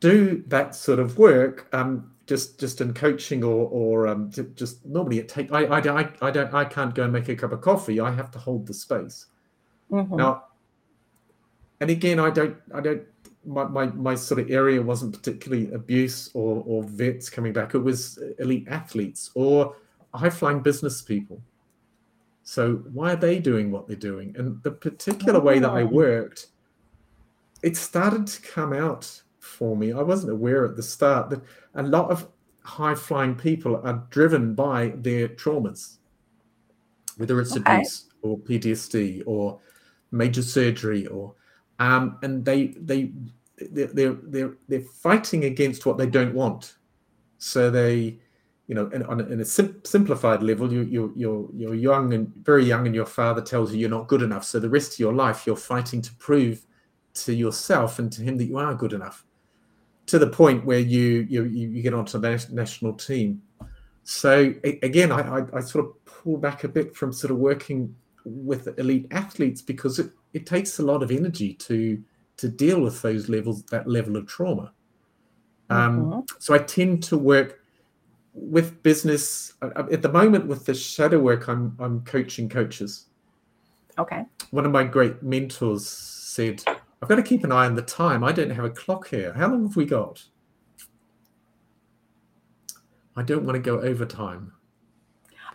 do 0.00 0.42
that 0.48 0.74
sort 0.74 0.98
of 0.98 1.16
work 1.18 1.68
um, 1.72 2.10
just 2.26 2.58
just 2.58 2.80
in 2.80 2.92
coaching 2.92 3.44
or 3.44 3.68
or 3.68 4.08
um, 4.08 4.30
just 4.54 4.84
normally 4.84 5.18
it 5.18 5.28
take 5.28 5.52
I, 5.52 5.64
I, 5.64 6.00
I, 6.00 6.12
I 6.20 6.30
don't 6.30 6.52
I 6.52 6.64
can't 6.64 6.94
go 6.94 7.04
and 7.04 7.12
make 7.12 7.28
a 7.28 7.36
cup 7.36 7.52
of 7.52 7.60
coffee. 7.60 8.00
I 8.00 8.10
have 8.10 8.30
to 8.32 8.38
hold 8.38 8.66
the 8.66 8.74
space. 8.74 9.26
Mm-hmm. 9.90 10.16
Now, 10.16 10.44
and 11.80 11.90
again, 11.90 12.18
I 12.18 12.30
don't 12.30 12.56
I 12.74 12.80
don't 12.80 13.02
my, 13.44 13.64
my, 13.64 13.86
my 13.86 14.14
sort 14.14 14.40
of 14.40 14.50
area 14.50 14.80
wasn't 14.80 15.12
particularly 15.12 15.72
abuse 15.72 16.30
or, 16.34 16.62
or 16.66 16.84
vets 16.84 17.28
coming 17.28 17.52
back. 17.52 17.74
It 17.74 17.78
was 17.78 18.18
elite 18.38 18.68
athletes 18.68 19.30
or 19.34 19.76
high 20.14 20.30
flying 20.30 20.60
business 20.60 21.02
people. 21.02 21.40
So 22.44 22.76
why 22.92 23.12
are 23.12 23.16
they 23.16 23.38
doing 23.38 23.70
what 23.70 23.86
they're 23.86 23.96
doing? 23.96 24.34
And 24.36 24.62
the 24.62 24.72
particular 24.72 25.40
way 25.40 25.58
that 25.58 25.70
I 25.70 25.84
worked, 25.84 26.48
it 27.62 27.76
started 27.76 28.26
to 28.26 28.42
come 28.42 28.72
out 28.72 29.22
for 29.38 29.76
me. 29.76 29.92
I 29.92 30.02
wasn't 30.02 30.32
aware 30.32 30.64
at 30.64 30.76
the 30.76 30.82
start 30.82 31.30
that 31.30 31.42
a 31.74 31.82
lot 31.82 32.10
of 32.10 32.28
high 32.64 32.94
flying 32.94 33.34
people 33.34 33.80
are 33.84 34.06
driven 34.10 34.54
by 34.54 34.92
their 34.96 35.28
traumas, 35.28 35.98
whether 37.16 37.40
it's 37.40 37.56
okay. 37.56 37.76
abuse 37.76 38.08
or 38.22 38.38
PTSD 38.38 39.22
or 39.26 39.60
major 40.10 40.42
surgery 40.42 41.06
or 41.06 41.34
um, 41.78 42.18
and 42.22 42.44
they 42.44 42.68
they 42.78 43.12
they're, 43.58 43.88
they're 43.88 44.18
they're 44.22 44.54
they're 44.68 44.80
fighting 44.80 45.44
against 45.44 45.86
what 45.86 45.98
they 45.98 46.06
don't 46.06 46.34
want. 46.34 46.76
So 47.38 47.70
they 47.70 48.20
you 48.68 48.74
know, 48.74 48.86
in, 48.88 49.02
on 49.04 49.20
a, 49.20 49.24
in 49.24 49.40
a 49.40 49.44
sim- 49.44 49.80
simplified 49.84 50.42
level, 50.42 50.72
you, 50.72 50.82
you're 50.82 51.10
you're 51.16 51.48
you're 51.54 51.74
young 51.74 52.14
and 52.14 52.32
very 52.42 52.64
young, 52.64 52.86
and 52.86 52.94
your 52.94 53.06
father 53.06 53.42
tells 53.42 53.72
you 53.72 53.80
you're 53.80 53.90
not 53.90 54.08
good 54.08 54.22
enough. 54.22 54.44
So 54.44 54.60
the 54.60 54.70
rest 54.70 54.94
of 54.94 54.98
your 54.98 55.12
life, 55.12 55.46
you're 55.46 55.56
fighting 55.56 56.00
to 56.02 56.14
prove 56.16 56.64
to 57.14 57.34
yourself 57.34 57.98
and 57.98 58.10
to 58.12 58.22
him 58.22 58.38
that 58.38 58.44
you 58.44 58.58
are 58.58 58.74
good 58.74 58.92
enough, 58.92 59.26
to 60.06 60.18
the 60.18 60.28
point 60.28 60.64
where 60.64 60.78
you 60.78 61.26
you 61.28 61.44
you 61.44 61.82
get 61.82 61.94
onto 61.94 62.18
the 62.18 62.46
national 62.52 62.94
team. 62.94 63.42
So 64.04 64.54
again, 64.64 65.12
I, 65.12 65.38
I, 65.38 65.44
I 65.54 65.60
sort 65.60 65.84
of 65.84 66.04
pull 66.04 66.36
back 66.36 66.64
a 66.64 66.68
bit 66.68 66.96
from 66.96 67.12
sort 67.12 67.30
of 67.30 67.38
working 67.38 67.94
with 68.24 68.78
elite 68.78 69.06
athletes 69.10 69.62
because 69.62 69.98
it, 69.98 70.10
it 70.32 70.46
takes 70.46 70.78
a 70.78 70.82
lot 70.82 71.02
of 71.02 71.10
energy 71.10 71.54
to 71.54 72.02
to 72.36 72.48
deal 72.48 72.80
with 72.80 73.02
those 73.02 73.28
levels 73.28 73.62
that 73.64 73.86
level 73.88 74.16
of 74.16 74.26
trauma. 74.26 74.72
Um, 75.70 76.04
mm-hmm. 76.04 76.20
So 76.38 76.54
I 76.54 76.58
tend 76.58 77.02
to 77.04 77.18
work 77.18 77.61
with 78.34 78.82
business 78.82 79.54
at 79.62 80.02
the 80.02 80.08
moment 80.08 80.46
with 80.46 80.64
the 80.64 80.74
shadow 80.74 81.18
work. 81.18 81.48
I'm 81.48 81.76
I'm 81.78 82.02
coaching 82.02 82.48
coaches. 82.48 83.06
Okay. 83.98 84.24
One 84.50 84.64
of 84.64 84.72
my 84.72 84.84
great 84.84 85.22
mentors 85.22 85.88
said, 85.88 86.62
"I've 86.66 87.08
got 87.08 87.16
to 87.16 87.22
keep 87.22 87.44
an 87.44 87.52
eye 87.52 87.66
on 87.66 87.74
the 87.74 87.82
time. 87.82 88.24
I 88.24 88.32
don't 88.32 88.50
have 88.50 88.64
a 88.64 88.70
clock 88.70 89.08
here. 89.08 89.32
How 89.34 89.48
long 89.48 89.66
have 89.66 89.76
we 89.76 89.84
got? 89.84 90.24
I 93.14 93.22
don't 93.22 93.44
want 93.44 93.56
to 93.56 93.60
go 93.62 93.80
over 93.80 94.06
time." 94.06 94.52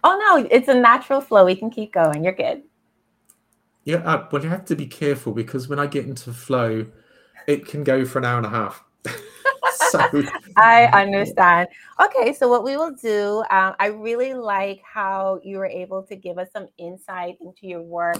Oh 0.03 0.17
no, 0.17 0.47
it's 0.51 0.67
a 0.67 0.73
natural 0.73 1.21
flow. 1.21 1.45
We 1.45 1.55
can 1.55 1.71
keep 1.71 1.91
going. 1.93 2.23
You're 2.23 2.33
good. 2.33 2.63
Yeah, 3.83 3.97
uh, 3.97 4.27
well, 4.31 4.43
you 4.43 4.49
have 4.49 4.65
to 4.65 4.75
be 4.75 4.85
careful 4.85 5.33
because 5.33 5.67
when 5.67 5.79
I 5.79 5.87
get 5.87 6.05
into 6.05 6.33
flow, 6.33 6.85
it 7.47 7.65
can 7.65 7.83
go 7.83 8.05
for 8.05 8.19
an 8.19 8.25
hour 8.25 8.37
and 8.37 8.45
a 8.45 8.49
half. 8.49 8.83
so 9.91 10.23
I 10.55 10.85
understand. 10.93 11.67
Okay, 11.99 12.33
so 12.33 12.47
what 12.47 12.63
we 12.63 12.77
will 12.77 12.93
do, 12.93 13.43
um, 13.49 13.75
I 13.79 13.87
really 13.87 14.33
like 14.33 14.81
how 14.81 15.39
you 15.43 15.57
were 15.57 15.65
able 15.65 16.03
to 16.03 16.15
give 16.15 16.37
us 16.37 16.49
some 16.51 16.67
insight 16.77 17.37
into 17.41 17.67
your 17.67 17.81
work, 17.81 18.17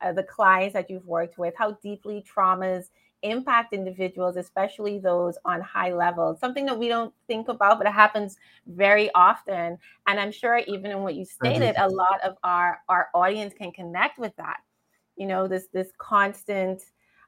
uh, 0.00 0.12
the 0.12 0.22
clients 0.22 0.74
that 0.74 0.90
you've 0.90 1.06
worked 1.06 1.38
with, 1.38 1.54
how 1.56 1.72
deeply 1.82 2.24
traumas 2.24 2.84
impact 3.22 3.72
individuals, 3.72 4.36
especially 4.36 4.98
those 4.98 5.36
on 5.44 5.60
high 5.60 5.92
levels. 5.92 6.40
Something 6.40 6.66
that 6.66 6.78
we 6.78 6.88
don't 6.88 7.12
think 7.26 7.48
about, 7.48 7.78
but 7.78 7.86
it 7.86 7.92
happens 7.92 8.36
very 8.66 9.10
often. 9.14 9.78
And 10.06 10.20
I'm 10.20 10.32
sure 10.32 10.58
even 10.66 10.90
in 10.90 11.02
what 11.02 11.14
you 11.14 11.24
stated, 11.24 11.74
a 11.76 11.88
lot 11.88 12.20
of 12.24 12.36
our 12.42 12.80
our 12.88 13.08
audience 13.14 13.54
can 13.54 13.72
connect 13.72 14.18
with 14.18 14.34
that. 14.36 14.58
You 15.16 15.26
know, 15.26 15.46
this 15.46 15.66
this 15.72 15.90
constant 15.98 16.82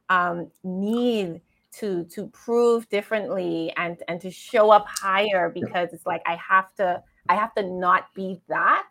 um, 0.08 0.50
need 0.64 1.40
to 1.78 2.04
to 2.04 2.28
prove 2.28 2.88
differently 2.88 3.72
and 3.76 4.02
and 4.08 4.20
to 4.20 4.30
show 4.30 4.70
up 4.70 4.86
higher 4.86 5.50
because 5.50 5.92
it's 5.92 6.06
like 6.06 6.22
I 6.26 6.36
have 6.36 6.74
to 6.76 7.02
I 7.28 7.34
have 7.34 7.54
to 7.54 7.62
not 7.62 8.06
be 8.14 8.40
that. 8.48 8.88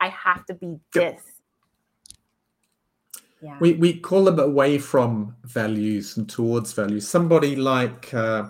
I 0.00 0.08
have 0.08 0.46
to 0.46 0.54
be 0.54 0.78
this. 0.92 1.20
Yeah. 3.42 3.56
We 3.60 3.74
we 3.74 3.98
call 4.00 4.24
them 4.24 4.38
away 4.38 4.78
from 4.78 5.36
values 5.44 6.16
and 6.16 6.28
towards 6.28 6.72
values. 6.72 7.06
Somebody 7.06 7.56
like 7.56 8.12
uh, 8.14 8.48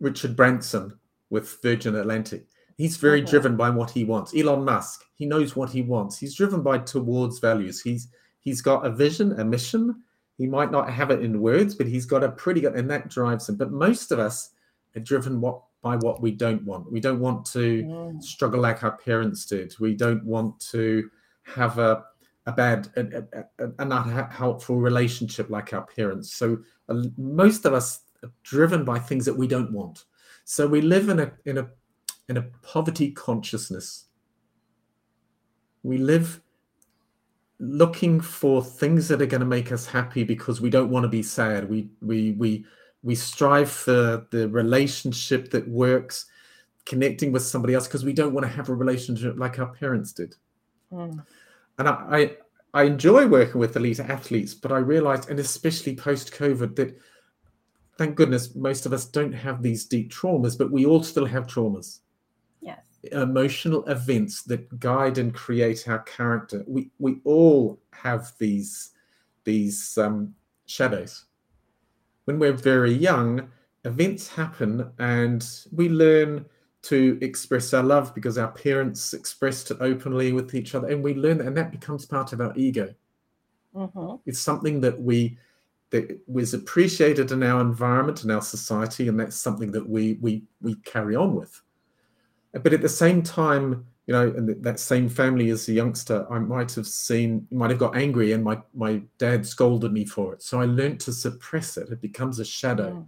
Richard 0.00 0.36
Branson 0.36 0.98
with 1.30 1.62
Virgin 1.62 1.94
Atlantic. 1.96 2.46
He's 2.76 2.96
very 2.96 3.20
mm-hmm. 3.20 3.30
driven 3.30 3.56
by 3.56 3.70
what 3.70 3.90
he 3.90 4.04
wants. 4.04 4.34
Elon 4.36 4.64
Musk, 4.64 5.04
he 5.14 5.24
knows 5.24 5.54
what 5.54 5.70
he 5.70 5.82
wants. 5.82 6.18
He's 6.18 6.34
driven 6.34 6.62
by 6.62 6.78
towards 6.78 7.38
values. 7.38 7.80
He's 7.80 8.08
he's 8.40 8.60
got 8.60 8.84
a 8.84 8.90
vision, 8.90 9.38
a 9.40 9.44
mission, 9.44 10.02
he 10.38 10.46
might 10.46 10.70
not 10.70 10.90
have 10.90 11.10
it 11.10 11.22
in 11.22 11.40
words, 11.40 11.74
but 11.74 11.86
he's 11.86 12.06
got 12.06 12.24
a 12.24 12.30
pretty 12.30 12.60
good, 12.60 12.74
and 12.74 12.90
that 12.90 13.08
drives 13.08 13.48
him. 13.48 13.56
But 13.56 13.70
most 13.70 14.12
of 14.12 14.18
us 14.18 14.50
are 14.96 15.00
driven 15.00 15.40
what 15.40 15.62
by 15.82 15.96
what 15.96 16.22
we 16.22 16.30
don't 16.30 16.64
want. 16.64 16.90
We 16.90 17.00
don't 17.00 17.18
want 17.18 17.44
to 17.46 17.82
mm. 17.82 18.22
struggle 18.22 18.60
like 18.60 18.84
our 18.84 18.96
parents 18.96 19.44
did. 19.46 19.74
We 19.80 19.94
don't 19.94 20.24
want 20.24 20.60
to 20.70 21.10
have 21.44 21.78
a 21.78 22.04
a 22.46 22.52
bad, 22.52 22.88
a, 22.96 23.44
a, 23.58 23.68
a 23.78 23.84
not 23.84 24.32
helpful 24.32 24.80
relationship 24.80 25.48
like 25.48 25.72
our 25.72 25.86
parents. 25.86 26.32
So 26.32 26.58
uh, 26.88 27.04
most 27.16 27.64
of 27.64 27.72
us 27.72 28.00
are 28.24 28.32
driven 28.42 28.84
by 28.84 28.98
things 28.98 29.24
that 29.26 29.36
we 29.36 29.46
don't 29.46 29.72
want. 29.72 30.04
So 30.44 30.66
we 30.66 30.80
live 30.80 31.08
in 31.08 31.20
a 31.20 31.32
in 31.44 31.58
a 31.58 31.68
in 32.28 32.36
a 32.36 32.42
poverty 32.62 33.12
consciousness. 33.12 34.06
We 35.84 35.98
live 35.98 36.41
looking 37.62 38.20
for 38.20 38.60
things 38.60 39.06
that 39.06 39.22
are 39.22 39.26
going 39.26 39.40
to 39.40 39.46
make 39.46 39.70
us 39.70 39.86
happy 39.86 40.24
because 40.24 40.60
we 40.60 40.68
don't 40.68 40.90
want 40.90 41.04
to 41.04 41.08
be 41.08 41.22
sad. 41.22 41.70
We 41.70 41.88
we 42.00 42.32
we 42.32 42.66
we 43.04 43.14
strive 43.14 43.70
for 43.70 44.26
the 44.30 44.48
relationship 44.48 45.50
that 45.52 45.68
works, 45.68 46.26
connecting 46.84 47.30
with 47.30 47.42
somebody 47.42 47.74
else 47.74 47.86
because 47.86 48.04
we 48.04 48.12
don't 48.12 48.34
want 48.34 48.44
to 48.44 48.52
have 48.52 48.68
a 48.68 48.74
relationship 48.74 49.36
like 49.38 49.60
our 49.60 49.72
parents 49.74 50.12
did. 50.12 50.34
Mm. 50.92 51.24
And 51.78 51.88
I, 51.88 51.92
I 52.10 52.36
I 52.74 52.82
enjoy 52.82 53.28
working 53.28 53.60
with 53.60 53.76
elite 53.76 54.00
athletes, 54.00 54.54
but 54.54 54.72
I 54.72 54.78
realized, 54.78 55.30
and 55.30 55.38
especially 55.38 55.94
post 55.94 56.32
COVID, 56.32 56.74
that 56.74 56.98
thank 57.96 58.16
goodness 58.16 58.56
most 58.56 58.86
of 58.86 58.92
us 58.92 59.04
don't 59.04 59.32
have 59.32 59.62
these 59.62 59.84
deep 59.84 60.10
traumas, 60.10 60.58
but 60.58 60.72
we 60.72 60.84
all 60.84 61.04
still 61.04 61.26
have 61.26 61.46
traumas 61.46 62.00
emotional 63.10 63.84
events 63.86 64.42
that 64.44 64.78
guide 64.78 65.18
and 65.18 65.34
create 65.34 65.88
our 65.88 66.00
character. 66.00 66.64
We 66.66 66.90
we 66.98 67.20
all 67.24 67.80
have 67.92 68.32
these 68.38 68.90
these 69.44 69.98
um, 69.98 70.34
shadows. 70.66 71.24
When 72.24 72.38
we're 72.38 72.52
very 72.52 72.92
young, 72.92 73.50
events 73.84 74.28
happen 74.28 74.90
and 74.98 75.44
we 75.72 75.88
learn 75.88 76.46
to 76.82 77.18
express 77.20 77.72
our 77.74 77.82
love 77.82 78.14
because 78.14 78.38
our 78.38 78.50
parents 78.50 79.14
expressed 79.14 79.70
it 79.70 79.78
openly 79.80 80.32
with 80.32 80.54
each 80.54 80.74
other, 80.74 80.88
and 80.88 81.02
we 81.02 81.14
learn 81.14 81.38
that, 81.38 81.46
and 81.46 81.56
that 81.56 81.72
becomes 81.72 82.06
part 82.06 82.32
of 82.32 82.40
our 82.40 82.52
ego. 82.56 82.94
Mm-hmm. 83.74 84.16
It's 84.26 84.40
something 84.40 84.80
that 84.82 85.00
we 85.00 85.38
that 85.90 86.20
was 86.26 86.54
appreciated 86.54 87.32
in 87.32 87.42
our 87.42 87.60
environment 87.60 88.22
and 88.22 88.32
our 88.32 88.42
society, 88.42 89.08
and 89.08 89.18
that's 89.18 89.36
something 89.36 89.72
that 89.72 89.88
we 89.88 90.14
we 90.20 90.44
we 90.60 90.76
carry 90.76 91.16
on 91.16 91.34
with 91.34 91.60
but 92.52 92.72
at 92.72 92.82
the 92.82 92.88
same 92.88 93.22
time, 93.22 93.86
you 94.06 94.12
know, 94.12 94.28
in 94.36 94.60
that 94.62 94.80
same 94.80 95.08
family 95.08 95.50
as 95.50 95.68
a 95.68 95.72
youngster, 95.72 96.26
I 96.30 96.38
might 96.38 96.72
have 96.74 96.86
seen, 96.86 97.46
might 97.50 97.70
have 97.70 97.78
got 97.78 97.96
angry, 97.96 98.32
and 98.32 98.42
my 98.42 98.60
my 98.74 99.02
dad 99.18 99.46
scolded 99.46 99.92
me 99.92 100.04
for 100.04 100.34
it. 100.34 100.42
So 100.42 100.60
I 100.60 100.64
learned 100.66 101.00
to 101.00 101.12
suppress 101.12 101.76
it. 101.76 101.88
It 101.90 102.00
becomes 102.00 102.38
a 102.38 102.44
shadow, 102.44 102.90
mm. 102.90 103.06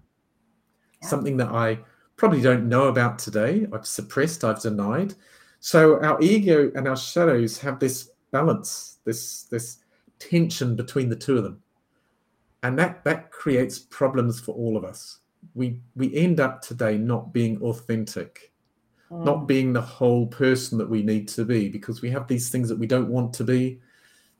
yeah. 1.02 1.08
something 1.08 1.36
that 1.38 1.48
I 1.48 1.80
probably 2.16 2.40
don't 2.40 2.68
know 2.68 2.84
about 2.84 3.18
today. 3.18 3.66
I've 3.72 3.86
suppressed, 3.86 4.44
I've 4.44 4.62
denied. 4.62 5.14
So 5.60 6.00
our 6.00 6.20
ego 6.22 6.70
and 6.74 6.86
our 6.86 6.96
shadows 6.96 7.58
have 7.58 7.78
this 7.80 8.10
balance, 8.30 8.98
this 9.04 9.42
this 9.44 9.78
tension 10.18 10.76
between 10.76 11.08
the 11.08 11.16
two 11.16 11.36
of 11.36 11.44
them, 11.44 11.60
and 12.62 12.78
that 12.78 13.04
that 13.04 13.30
creates 13.30 13.78
problems 13.78 14.40
for 14.40 14.54
all 14.54 14.76
of 14.76 14.84
us. 14.84 15.18
We 15.54 15.80
we 15.96 16.14
end 16.14 16.40
up 16.40 16.62
today 16.62 16.96
not 16.96 17.32
being 17.32 17.60
authentic 17.60 18.53
not 19.10 19.38
mm. 19.38 19.46
being 19.46 19.72
the 19.72 19.80
whole 19.80 20.26
person 20.26 20.78
that 20.78 20.88
we 20.88 21.02
need 21.02 21.28
to 21.28 21.44
be 21.44 21.68
because 21.68 22.02
we 22.02 22.10
have 22.10 22.26
these 22.26 22.48
things 22.48 22.68
that 22.68 22.78
we 22.78 22.86
don't 22.86 23.08
want 23.08 23.32
to 23.34 23.44
be 23.44 23.80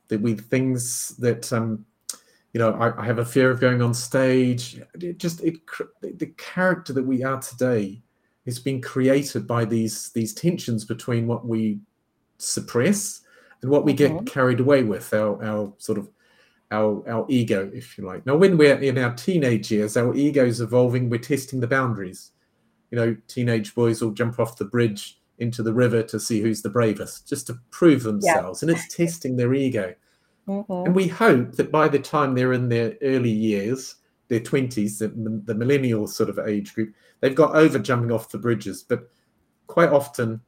that 0.08 0.20
we 0.20 0.34
things 0.34 1.10
that 1.18 1.52
um 1.52 1.84
you 2.52 2.58
know 2.58 2.72
I, 2.72 3.02
I 3.02 3.04
have 3.04 3.18
a 3.18 3.24
fear 3.24 3.50
of 3.50 3.60
going 3.60 3.82
on 3.82 3.94
stage 3.94 4.80
it 4.94 5.18
just 5.18 5.42
it 5.42 5.60
the 6.00 6.32
character 6.36 6.92
that 6.92 7.06
we 7.06 7.22
are 7.22 7.40
today 7.40 8.02
is 8.46 8.58
being 8.58 8.80
created 8.80 9.46
by 9.46 9.64
these 9.64 10.10
these 10.10 10.34
tensions 10.34 10.84
between 10.84 11.26
what 11.26 11.46
we 11.46 11.80
suppress 12.38 13.20
and 13.62 13.70
what 13.70 13.84
we 13.84 13.94
mm-hmm. 13.94 14.18
get 14.18 14.26
carried 14.26 14.60
away 14.60 14.82
with 14.82 15.12
our 15.12 15.42
our 15.44 15.72
sort 15.78 15.98
of 15.98 16.08
our 16.70 17.08
our 17.08 17.26
ego 17.28 17.70
if 17.74 17.96
you 17.96 18.04
like 18.04 18.24
now 18.26 18.36
when 18.36 18.56
we're 18.56 18.80
in 18.80 18.98
our 18.98 19.14
teenage 19.14 19.70
years 19.70 19.96
our 19.96 20.14
ego 20.14 20.44
is 20.44 20.60
evolving 20.60 21.08
we're 21.08 21.18
testing 21.18 21.60
the 21.60 21.66
boundaries 21.66 22.32
you 22.94 23.00
know, 23.00 23.16
teenage 23.26 23.74
boys 23.74 24.00
will 24.00 24.12
jump 24.12 24.38
off 24.38 24.56
the 24.56 24.64
bridge 24.64 25.18
into 25.38 25.64
the 25.64 25.74
river 25.74 26.00
to 26.04 26.20
see 26.20 26.40
who's 26.40 26.62
the 26.62 26.70
bravest, 26.70 27.28
just 27.28 27.48
to 27.48 27.58
prove 27.72 28.04
themselves. 28.04 28.62
Yeah. 28.62 28.68
And 28.68 28.78
it's 28.78 28.94
testing 28.94 29.34
their 29.34 29.52
ego. 29.52 29.92
Mm-hmm. 30.46 30.86
And 30.86 30.94
we 30.94 31.08
hope 31.08 31.56
that 31.56 31.72
by 31.72 31.88
the 31.88 31.98
time 31.98 32.34
they're 32.36 32.52
in 32.52 32.68
their 32.68 32.94
early 33.02 33.32
years, 33.32 33.96
their 34.28 34.38
20s, 34.38 34.98
the, 34.98 35.08
the 35.44 35.56
millennial 35.56 36.06
sort 36.06 36.28
of 36.28 36.38
age 36.38 36.72
group, 36.72 36.94
they've 37.18 37.34
got 37.34 37.56
over 37.56 37.80
jumping 37.80 38.12
off 38.12 38.30
the 38.30 38.38
bridges. 38.38 38.84
But 38.84 39.10
quite 39.66 39.88
often, 39.88 40.40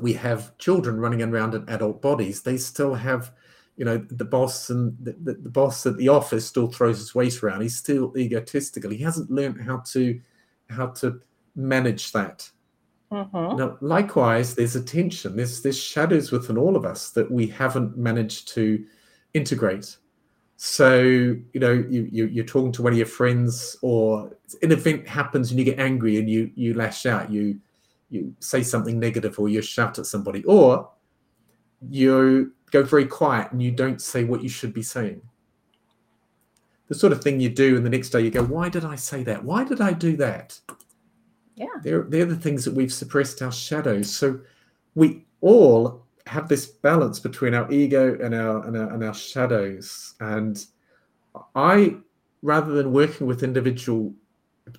we 0.00 0.12
have 0.12 0.56
children 0.58 1.00
running 1.00 1.22
around 1.22 1.56
in 1.56 1.68
adult 1.68 2.00
bodies. 2.00 2.42
They 2.42 2.56
still 2.56 2.94
have, 2.94 3.32
you 3.76 3.84
know, 3.84 3.98
the 4.10 4.24
boss 4.24 4.70
and 4.70 4.96
the, 5.00 5.16
the, 5.20 5.34
the 5.34 5.50
boss 5.50 5.84
at 5.86 5.96
the 5.96 6.08
office 6.08 6.46
still 6.46 6.68
throws 6.68 6.98
his 6.98 7.16
weight 7.16 7.42
around. 7.42 7.62
He's 7.62 7.76
still 7.76 8.16
egotistical. 8.16 8.92
He 8.92 8.98
hasn't 8.98 9.28
learned 9.28 9.60
how 9.60 9.78
to 9.90 10.20
how 10.70 10.86
to 10.86 11.20
manage 11.54 12.12
that. 12.12 12.50
Mm-hmm. 13.12 13.58
Now, 13.58 13.76
likewise, 13.80 14.54
there's 14.54 14.76
a 14.76 14.82
tension. 14.82 15.36
There's 15.36 15.62
there's 15.62 15.78
shadows 15.78 16.32
within 16.32 16.58
all 16.58 16.76
of 16.76 16.84
us 16.84 17.10
that 17.10 17.30
we 17.30 17.46
haven't 17.46 17.96
managed 17.96 18.48
to 18.54 18.84
integrate. 19.34 19.96
So 20.56 21.02
you 21.02 21.60
know, 21.60 21.72
you, 21.72 22.08
you 22.10 22.26
you're 22.26 22.44
talking 22.44 22.72
to 22.72 22.82
one 22.82 22.92
of 22.92 22.98
your 22.98 23.06
friends, 23.06 23.76
or 23.82 24.36
an 24.62 24.72
event 24.72 25.06
happens 25.06 25.50
and 25.50 25.58
you 25.58 25.64
get 25.64 25.78
angry 25.78 26.18
and 26.18 26.28
you 26.28 26.50
you 26.54 26.74
lash 26.74 27.06
out. 27.06 27.30
You 27.30 27.60
you 28.10 28.34
say 28.40 28.62
something 28.62 28.98
negative 28.98 29.38
or 29.38 29.48
you 29.48 29.62
shout 29.62 29.98
at 29.98 30.06
somebody, 30.06 30.42
or 30.44 30.90
you 31.90 32.52
go 32.70 32.82
very 32.82 33.06
quiet 33.06 33.52
and 33.52 33.62
you 33.62 33.70
don't 33.70 34.00
say 34.00 34.24
what 34.24 34.42
you 34.42 34.48
should 34.48 34.72
be 34.72 34.82
saying. 34.82 35.22
The 36.88 36.94
sort 36.94 37.12
of 37.12 37.22
thing 37.22 37.40
you 37.40 37.48
do, 37.48 37.76
and 37.76 37.86
the 37.86 37.90
next 37.90 38.10
day 38.10 38.20
you 38.22 38.30
go, 38.30 38.44
Why 38.44 38.68
did 38.68 38.84
I 38.84 38.96
say 38.96 39.22
that? 39.24 39.44
Why 39.44 39.64
did 39.64 39.80
I 39.80 39.92
do 39.92 40.16
that? 40.16 40.58
Yeah. 41.56 41.66
They're, 41.82 42.02
they're 42.02 42.24
the 42.24 42.36
things 42.36 42.64
that 42.64 42.74
we've 42.74 42.92
suppressed 42.92 43.42
our 43.42 43.52
shadows. 43.52 44.14
So 44.14 44.40
we 44.94 45.24
all 45.40 46.04
have 46.26 46.48
this 46.48 46.66
balance 46.66 47.20
between 47.20 47.54
our 47.54 47.70
ego 47.70 48.18
and 48.20 48.34
our, 48.34 48.66
and 48.66 48.76
our, 48.76 48.92
and 48.92 49.04
our 49.04 49.14
shadows. 49.14 50.14
And 50.20 50.64
I, 51.54 51.96
rather 52.42 52.72
than 52.72 52.92
working 52.92 53.26
with 53.26 53.42
individual 53.42 54.14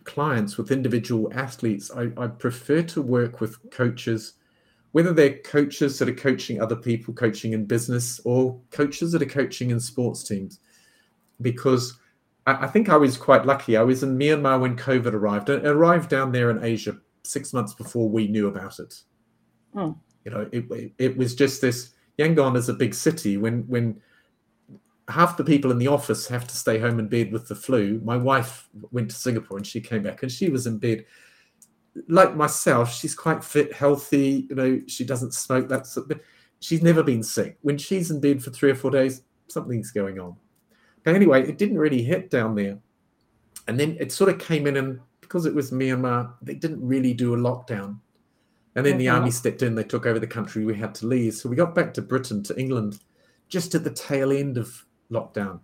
clients, 0.04 0.58
with 0.58 0.72
individual 0.72 1.32
athletes, 1.34 1.92
I, 1.96 2.12
I 2.18 2.28
prefer 2.28 2.82
to 2.84 3.02
work 3.02 3.42
with 3.42 3.58
coaches 3.72 4.34
whether 4.96 5.12
they're 5.12 5.40
coaches 5.40 6.00
that 6.00 6.08
are 6.08 6.14
coaching 6.14 6.62
other 6.62 6.76
people, 6.78 7.14
coaching 7.14 7.52
in 7.52 7.66
business, 7.66 8.22
or 8.24 8.58
coaches 8.72 9.12
that 9.12 9.22
are 9.22 9.26
coaching 9.26 9.72
in 9.72 9.78
sports 9.78 10.24
teams. 10.24 10.62
Because 11.42 12.00
I, 12.46 12.66
I 12.66 12.68
think 12.68 12.90
I 12.90 12.98
was 12.98 13.18
quite 13.18 13.46
lucky. 13.46 13.78
I 13.78 13.84
was 13.84 14.04
in 14.04 14.18
Myanmar 14.18 14.60
when 14.60 14.78
COVID 14.78 15.14
arrived. 15.14 15.50
It 15.50 15.66
arrived 15.66 16.10
down 16.10 16.32
there 16.32 16.50
in 16.50 16.64
Asia 16.64 16.98
six 17.24 17.54
months 17.54 17.74
before 17.74 18.10
we 18.10 18.28
knew 18.28 18.48
about 18.48 18.80
it. 18.80 18.94
Mm. 19.74 19.98
You 20.24 20.32
know, 20.32 20.50
it, 20.52 20.72
it, 20.72 20.94
it 20.98 21.18
was 21.18 21.36
just 21.36 21.62
this. 21.62 21.92
Yangon 22.18 22.56
is 22.56 22.70
a 22.70 22.74
big 22.74 22.94
city. 22.94 23.38
When 23.38 23.68
when 23.68 24.02
half 25.08 25.38
the 25.38 25.44
people 25.44 25.72
in 25.72 25.78
the 25.78 25.88
office 25.88 26.28
have 26.28 26.48
to 26.48 26.56
stay 26.56 26.80
home 26.80 26.98
in 27.00 27.08
bed 27.08 27.32
with 27.32 27.48
the 27.48 27.56
flu, 27.56 28.02
my 28.04 28.18
wife 28.18 28.70
went 28.92 29.10
to 29.12 29.16
Singapore 29.16 29.58
and 29.58 29.68
she 29.68 29.82
came 29.82 30.02
back 30.02 30.24
and 30.24 30.32
she 30.32 30.50
was 30.50 30.66
in 30.66 30.80
bed 30.80 31.06
like 32.08 32.36
myself, 32.36 32.94
she's 32.94 33.16
quite 33.16 33.44
fit, 33.44 33.74
healthy. 33.74 34.48
You 34.50 34.56
know, 34.56 34.82
she 34.88 35.04
doesn't 35.04 35.34
smoke. 35.34 35.68
That's 35.68 35.98
she's 36.60 36.82
never 36.82 37.04
been 37.04 37.24
sick. 37.24 37.58
When 37.62 37.78
she's 37.78 38.12
in 38.12 38.20
bed 38.20 38.44
for 38.44 38.52
three 38.52 38.72
or 38.72 38.76
four 38.76 38.92
days, 38.92 39.22
something's 39.48 39.92
going 39.92 40.20
on. 40.20 40.36
But 41.06 41.16
anyway, 41.16 41.48
it 41.48 41.58
didn't 41.58 41.78
really 41.78 42.04
hit 42.04 42.30
down 42.30 42.56
there, 42.56 42.78
and 43.70 43.80
then 43.80 43.96
it 44.00 44.12
sort 44.12 44.30
of 44.30 44.40
came 44.40 44.68
in, 44.68 44.76
and 44.76 45.00
because 45.22 45.46
it 45.46 45.56
was 45.56 45.72
Myanmar, 45.72 46.34
they 46.42 46.56
didn't 46.56 46.86
really 46.86 47.14
do 47.14 47.34
a 47.34 47.38
lockdown. 47.38 48.00
And 48.76 48.86
then 48.86 48.94
mm-hmm. 48.94 49.00
the 49.00 49.10
army 49.10 49.32
stepped 49.32 49.62
in. 49.64 49.74
They 49.74 49.86
took 49.86 50.06
over 50.06 50.20
the 50.20 50.28
country. 50.28 50.66
We 50.66 50.76
had 50.76 50.94
to 50.96 51.08
leave, 51.08 51.36
so 51.36 51.48
we 51.48 51.56
got 51.56 51.74
back 51.74 51.94
to 51.94 52.02
Britain, 52.02 52.44
to 52.44 52.60
England, 52.60 53.00
just 53.48 53.74
at 53.74 53.86
the 53.86 53.92
tail 53.92 54.34
end 54.34 54.58
of 54.58 54.86
lockdown. 55.10 55.62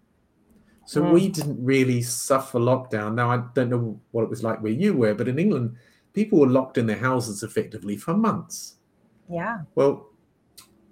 So 0.86 1.02
mm. 1.02 1.14
we 1.14 1.28
didn't 1.28 1.64
really 1.64 2.02
suffer 2.02 2.60
lockdown. 2.60 3.14
Now 3.16 3.32
I 3.32 3.44
don't 3.54 3.70
know 3.70 4.00
what 4.12 4.24
it 4.24 4.30
was 4.30 4.44
like 4.44 4.62
where 4.62 4.72
you 4.72 4.94
were, 4.94 5.14
but 5.14 5.28
in 5.28 5.40
England 5.40 5.76
people 6.14 6.40
were 6.40 6.48
locked 6.48 6.78
in 6.78 6.86
their 6.86 6.98
houses 6.98 7.44
effectively 7.44 7.98
for 7.98 8.14
months. 8.14 8.76
Yeah. 9.30 9.60
Well, 9.76 10.08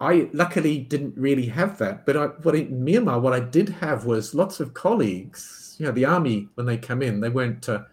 I 0.01 0.29
luckily 0.33 0.79
didn't 0.79 1.15
really 1.17 1.47
have 1.47 1.77
that, 1.79 2.05
but 2.05 2.15
I, 2.15 2.27
what 2.27 2.55
in 2.55 2.85
Myanmar, 2.85 3.21
what 3.21 3.33
I 3.33 3.41
did 3.41 3.69
have 3.69 4.05
was 4.05 4.33
lots 4.33 4.59
of 4.59 4.73
colleagues. 4.73 5.75
You 5.77 5.87
know, 5.87 5.91
the 5.91 6.05
army 6.05 6.47
when 6.55 6.65
they 6.65 6.77
come 6.77 7.01
in, 7.01 7.19
they 7.19 7.29
weren't 7.29 7.67
uh, 7.67 7.83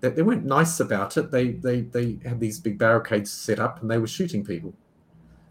they, 0.00 0.10
they 0.10 0.22
weren't 0.22 0.44
nice 0.44 0.80
about 0.80 1.16
it. 1.16 1.30
They 1.30 1.50
they 1.50 1.82
they 1.82 2.18
had 2.24 2.40
these 2.40 2.58
big 2.58 2.78
barricades 2.78 3.30
set 3.30 3.60
up, 3.60 3.80
and 3.80 3.90
they 3.90 3.98
were 3.98 4.08
shooting 4.08 4.44
people. 4.44 4.74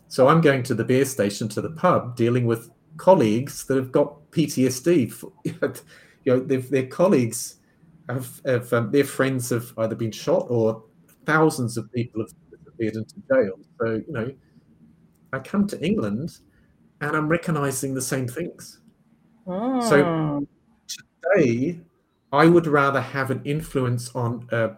So 0.09 0.27
I'm 0.27 0.41
going 0.41 0.63
to 0.63 0.73
the 0.73 0.85
beer 0.85 1.05
station 1.05 1.47
to 1.49 1.61
the 1.61 1.71
pub, 1.71 2.15
dealing 2.15 2.45
with 2.45 2.69
colleagues 2.97 3.65
that 3.65 3.77
have 3.77 3.91
got 3.91 4.31
PTSD. 4.31 5.11
For, 5.11 5.31
you 5.43 5.53
know, 6.25 6.39
their 6.39 6.87
colleagues 6.87 7.57
have, 8.09 8.41
have 8.45 8.71
um, 8.73 8.91
their 8.91 9.03
friends 9.03 9.49
have 9.49 9.73
either 9.77 9.95
been 9.95 10.11
shot 10.11 10.47
or 10.49 10.83
thousands 11.25 11.77
of 11.77 11.91
people 11.91 12.21
have 12.21 12.31
disappeared 12.49 12.95
into 12.95 13.15
jail. 13.31 13.59
So, 13.79 14.01
you 14.07 14.13
know, 14.13 14.31
I 15.37 15.39
come 15.39 15.67
to 15.67 15.85
England 15.85 16.39
and 17.01 17.15
I'm 17.15 17.27
recognizing 17.27 17.93
the 17.93 18.01
same 18.01 18.27
things. 18.27 18.79
Mm. 19.47 19.83
So 19.83 20.03
Hmm. 20.05 20.43
today, 21.35 21.79
I 22.31 22.47
would 22.47 22.65
rather 22.67 22.99
have 22.99 23.29
an 23.29 23.41
influence 23.45 24.13
on 24.15 24.47
a 24.51 24.71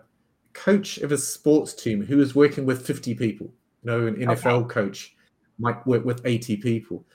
coach 0.54 0.98
of 0.98 1.12
a 1.12 1.18
sports 1.18 1.74
team 1.74 2.04
who 2.06 2.20
is 2.20 2.36
working 2.36 2.66
with 2.66 2.86
50 2.86 3.16
people. 3.16 3.48
You 3.84 3.92
know, 3.92 4.08
an 4.08 4.16
NFL 4.16 4.66
Okay. 4.66 4.74
coach 4.74 5.16
might 5.58 5.86
work 5.88 6.04
with 6.04 6.22
80 6.26 6.58
people. 6.58 7.06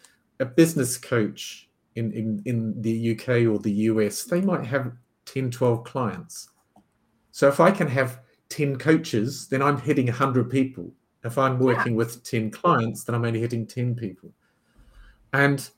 A 0.40 0.47
business 0.47 0.97
coach 0.97 1.68
in, 1.97 2.12
in, 2.12 2.42
in 2.47 2.81
the 2.81 3.12
UK 3.12 3.47
or 3.47 3.59
the 3.59 3.73
US, 3.90 4.25
they 4.25 4.40
might 4.40 4.64
have 4.64 4.92
10, 5.27 5.51
12 5.51 5.85
clients. 5.85 6.49
So 7.31 7.49
if 7.49 7.61
I 7.61 7.71
can 7.71 7.88
have 7.88 8.21
10 8.49 8.77
coaches, 8.79 9.49
then 9.49 9.61
I'm 9.61 9.79
hitting 9.79 10.07
100 10.07 10.51
people. 10.51 10.92
If 11.25 11.39
I'm 11.39 11.59
working 11.59 11.97
with 11.97 12.23
10 12.23 12.51
clients, 12.51 13.05
then 13.05 13.15
I'm 13.15 13.25
only 13.25 13.41
hitting 13.41 13.67
10 13.67 13.95
people. 13.95 14.31
And 15.33 15.69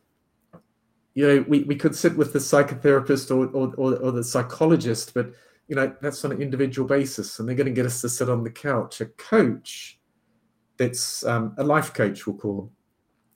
you 1.15 1.27
know, 1.27 1.45
we, 1.49 1.61
we 1.63 1.77
could 1.77 1.97
sit 1.97 2.15
with 2.17 2.35
the 2.35 2.39
psychotherapist 2.39 3.31
or, 3.31 3.47
or, 3.57 3.73
or, 3.77 3.97
or 3.97 4.13
the 4.13 4.23
psychologist, 4.23 5.15
but 5.15 5.33
you 5.67 5.75
know, 5.75 5.95
that's 6.03 6.25
on 6.25 6.33
an 6.33 6.43
individual 6.43 6.87
basis, 6.87 7.39
and 7.39 7.49
they're 7.49 7.57
going 7.57 7.67
to 7.67 7.73
get 7.73 7.87
us 7.87 8.03
to 8.03 8.09
sit 8.09 8.29
on 8.29 8.45
the 8.45 8.51
couch. 8.51 9.01
A 9.01 9.07
coach 9.07 9.99
that's 10.77 11.25
um, 11.25 11.55
a 11.59 11.65
life 11.65 11.95
coach, 11.95 12.27
we'll 12.27 12.37
call 12.37 12.57
them, 12.57 12.71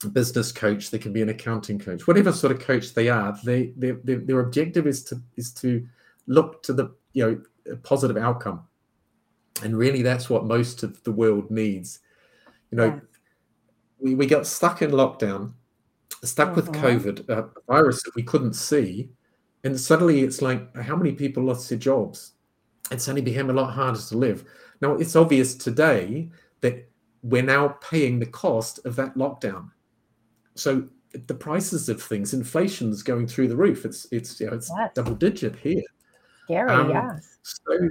a 0.05 0.09
business 0.09 0.53
coach, 0.53 0.91
they 0.91 0.99
can 0.99 1.13
be 1.13 1.23
an 1.23 1.31
accounting 1.31 1.79
coach, 1.79 2.07
whatever 2.07 2.33
sort 2.33 2.53
of 2.53 2.61
coach 2.61 2.95
they 2.95 3.09
are, 3.09 3.37
they, 3.45 3.73
they, 3.77 3.93
they 3.93 4.15
their 4.15 4.41
objective 4.41 4.87
is 4.87 5.03
to 5.05 5.21
is 5.37 5.53
to 5.53 5.87
look 6.27 6.63
to 6.63 6.73
the 6.73 6.95
you 7.13 7.25
know 7.25 7.73
a 7.73 7.77
positive 7.77 8.17
outcome 8.17 8.63
and 9.63 9.77
really 9.77 10.03
that's 10.03 10.31
what 10.31 10.45
most 10.47 10.83
of 10.83 11.03
the 11.05 11.13
world 11.13 11.51
needs 11.51 12.01
you 12.71 12.77
know 12.79 12.85
Yeah. 12.87 13.01
we, 13.99 14.15
we 14.15 14.27
got 14.27 14.47
stuck 14.47 14.83
in 14.83 14.91
lockdown 14.91 15.53
stuck 16.25 16.57
with 16.57 16.71
Mhm. 16.73 16.81
covid 16.81 17.29
a 17.29 17.51
virus 17.67 18.03
that 18.03 18.15
we 18.15 18.23
couldn't 18.23 18.55
see 18.55 19.11
and 19.65 19.79
suddenly 19.79 20.21
it's 20.21 20.41
like 20.43 20.75
how 20.77 20.97
many 20.97 21.13
people 21.13 21.43
lost 21.43 21.69
their 21.69 21.79
jobs 21.79 22.33
it 22.91 23.01
suddenly 23.01 23.23
became 23.23 23.51
a 23.51 23.53
lot 23.53 23.71
harder 23.73 24.01
to 24.01 24.17
live 24.17 24.45
now 24.81 24.95
it's 24.95 25.17
obvious 25.17 25.55
today 25.55 26.31
that 26.61 26.89
we're 27.23 27.43
now 27.43 27.69
paying 27.91 28.19
the 28.19 28.27
cost 28.27 28.81
of 28.87 28.97
that 28.97 29.15
lockdown 29.15 29.71
so 30.55 30.89
the 31.27 31.35
prices 31.35 31.89
of 31.89 32.01
things 32.03 32.33
inflation's 32.35 33.03
going 33.03 33.27
through 33.27 33.49
the 33.49 33.57
roof 33.57 33.85
it's 33.85 34.07
it's 34.13 34.41
you 34.41 34.47
know 34.47 34.55
it's 34.55 34.71
Yes. 34.77 34.91
double 34.95 35.15
digit 35.15 35.57
here 35.57 35.83
Scary, 36.45 36.71
Um, 36.73 36.89
yes. 36.91 37.39
so, 37.43 37.89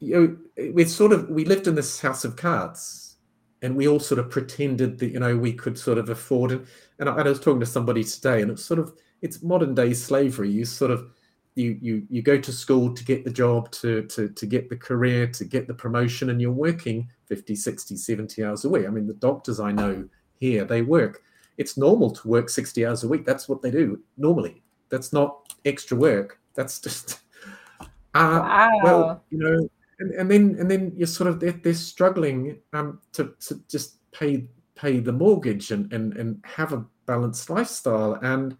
you 0.00 0.14
know, 0.14 0.36
it's 0.56 0.94
sort 0.94 1.12
of 1.12 1.28
we 1.28 1.44
lived 1.44 1.66
in 1.66 1.74
this 1.74 2.00
house 2.00 2.24
of 2.24 2.36
cards, 2.36 3.16
and 3.62 3.76
we 3.76 3.88
all 3.88 4.00
sort 4.00 4.18
of 4.18 4.30
pretended 4.30 4.98
that 4.98 5.08
you 5.12 5.20
know 5.20 5.36
we 5.36 5.52
could 5.52 5.78
sort 5.78 5.98
of 5.98 6.08
afford 6.08 6.52
it. 6.52 6.62
And 6.98 7.08
I, 7.08 7.12
and 7.12 7.26
I 7.26 7.30
was 7.30 7.40
talking 7.40 7.60
to 7.60 7.66
somebody 7.66 8.04
today, 8.04 8.42
and 8.42 8.50
it's 8.50 8.64
sort 8.64 8.80
of 8.80 8.94
it's 9.22 9.42
modern 9.42 9.74
day 9.74 9.92
slavery. 9.94 10.50
You 10.50 10.64
sort 10.64 10.90
of 10.90 11.10
you 11.54 11.78
you 11.80 12.06
you 12.10 12.22
go 12.22 12.38
to 12.38 12.52
school 12.52 12.94
to 12.94 13.04
get 13.04 13.24
the 13.24 13.30
job, 13.30 13.70
to 13.72 14.02
to 14.04 14.28
to 14.28 14.46
get 14.46 14.68
the 14.68 14.76
career, 14.76 15.26
to 15.28 15.44
get 15.44 15.66
the 15.66 15.74
promotion, 15.74 16.30
and 16.30 16.40
you're 16.40 16.52
working 16.52 17.08
50, 17.26 17.56
60, 17.56 17.96
70 17.96 18.44
hours 18.44 18.64
a 18.64 18.68
week. 18.68 18.86
I 18.86 18.90
mean, 18.90 19.06
the 19.06 19.14
doctors 19.14 19.58
I 19.58 19.72
know 19.72 20.08
here, 20.38 20.64
they 20.64 20.82
work. 20.82 21.22
It's 21.58 21.76
normal 21.76 22.10
to 22.10 22.28
work 22.28 22.50
60 22.50 22.84
hours 22.86 23.02
a 23.02 23.08
week. 23.08 23.24
That's 23.24 23.48
what 23.48 23.62
they 23.62 23.70
do 23.70 24.00
normally. 24.16 24.62
That's 24.90 25.12
not 25.12 25.52
extra 25.64 25.96
work. 25.96 26.38
That's 26.54 26.78
just 26.78 27.20
uh, 27.80 27.86
Wow. 28.14 28.80
well, 28.82 29.24
you 29.30 29.38
know, 29.38 29.68
and, 29.98 30.12
and 30.12 30.30
then 30.30 30.56
and 30.58 30.70
then 30.70 30.92
you're 30.96 31.06
sort 31.06 31.28
of 31.28 31.40
they're, 31.40 31.52
they're 31.52 31.74
struggling 31.74 32.58
um, 32.72 33.00
to 33.12 33.34
to 33.40 33.60
just 33.68 33.96
pay 34.12 34.46
pay 34.74 35.00
the 35.00 35.12
mortgage 35.12 35.70
and 35.70 35.92
and 35.92 36.14
and 36.16 36.42
have 36.44 36.72
a 36.72 36.84
balanced 37.06 37.48
lifestyle. 37.50 38.14
And 38.22 38.56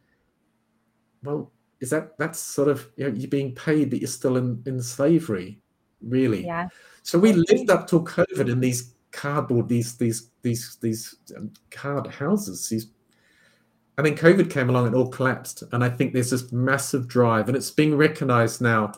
well, 1.22 1.52
is 1.80 1.90
that 1.90 2.16
that's 2.18 2.38
sort 2.38 2.68
of 2.68 2.88
you 2.96 3.08
know 3.08 3.14
you're 3.14 3.28
being 3.28 3.54
paid, 3.54 3.90
but 3.90 4.00
you're 4.00 4.08
still 4.08 4.36
in 4.36 4.62
in 4.66 4.80
slavery, 4.82 5.60
really. 6.00 6.44
yeah. 6.44 6.68
So 7.02 7.18
we 7.18 7.32
lived 7.32 7.70
up 7.70 7.86
till 7.86 8.04
COVID 8.04 8.50
in 8.50 8.60
these 8.60 8.94
cardboard, 9.12 9.68
these 9.68 9.96
these 9.96 10.30
these 10.42 10.76
these 10.80 11.16
um, 11.36 11.52
card 11.70 12.06
houses. 12.06 12.68
These, 12.68 12.88
and 13.98 14.06
then 14.06 14.16
COVID 14.16 14.50
came 14.50 14.68
along 14.68 14.86
and 14.86 14.94
it 14.94 14.98
all 14.98 15.08
collapsed. 15.08 15.62
And 15.72 15.82
I 15.82 15.88
think 15.88 16.12
there's 16.12 16.30
this 16.30 16.50
massive 16.52 17.08
drive, 17.08 17.48
and 17.48 17.56
it's 17.56 17.70
being 17.70 17.96
recognised 17.96 18.60
now 18.60 18.92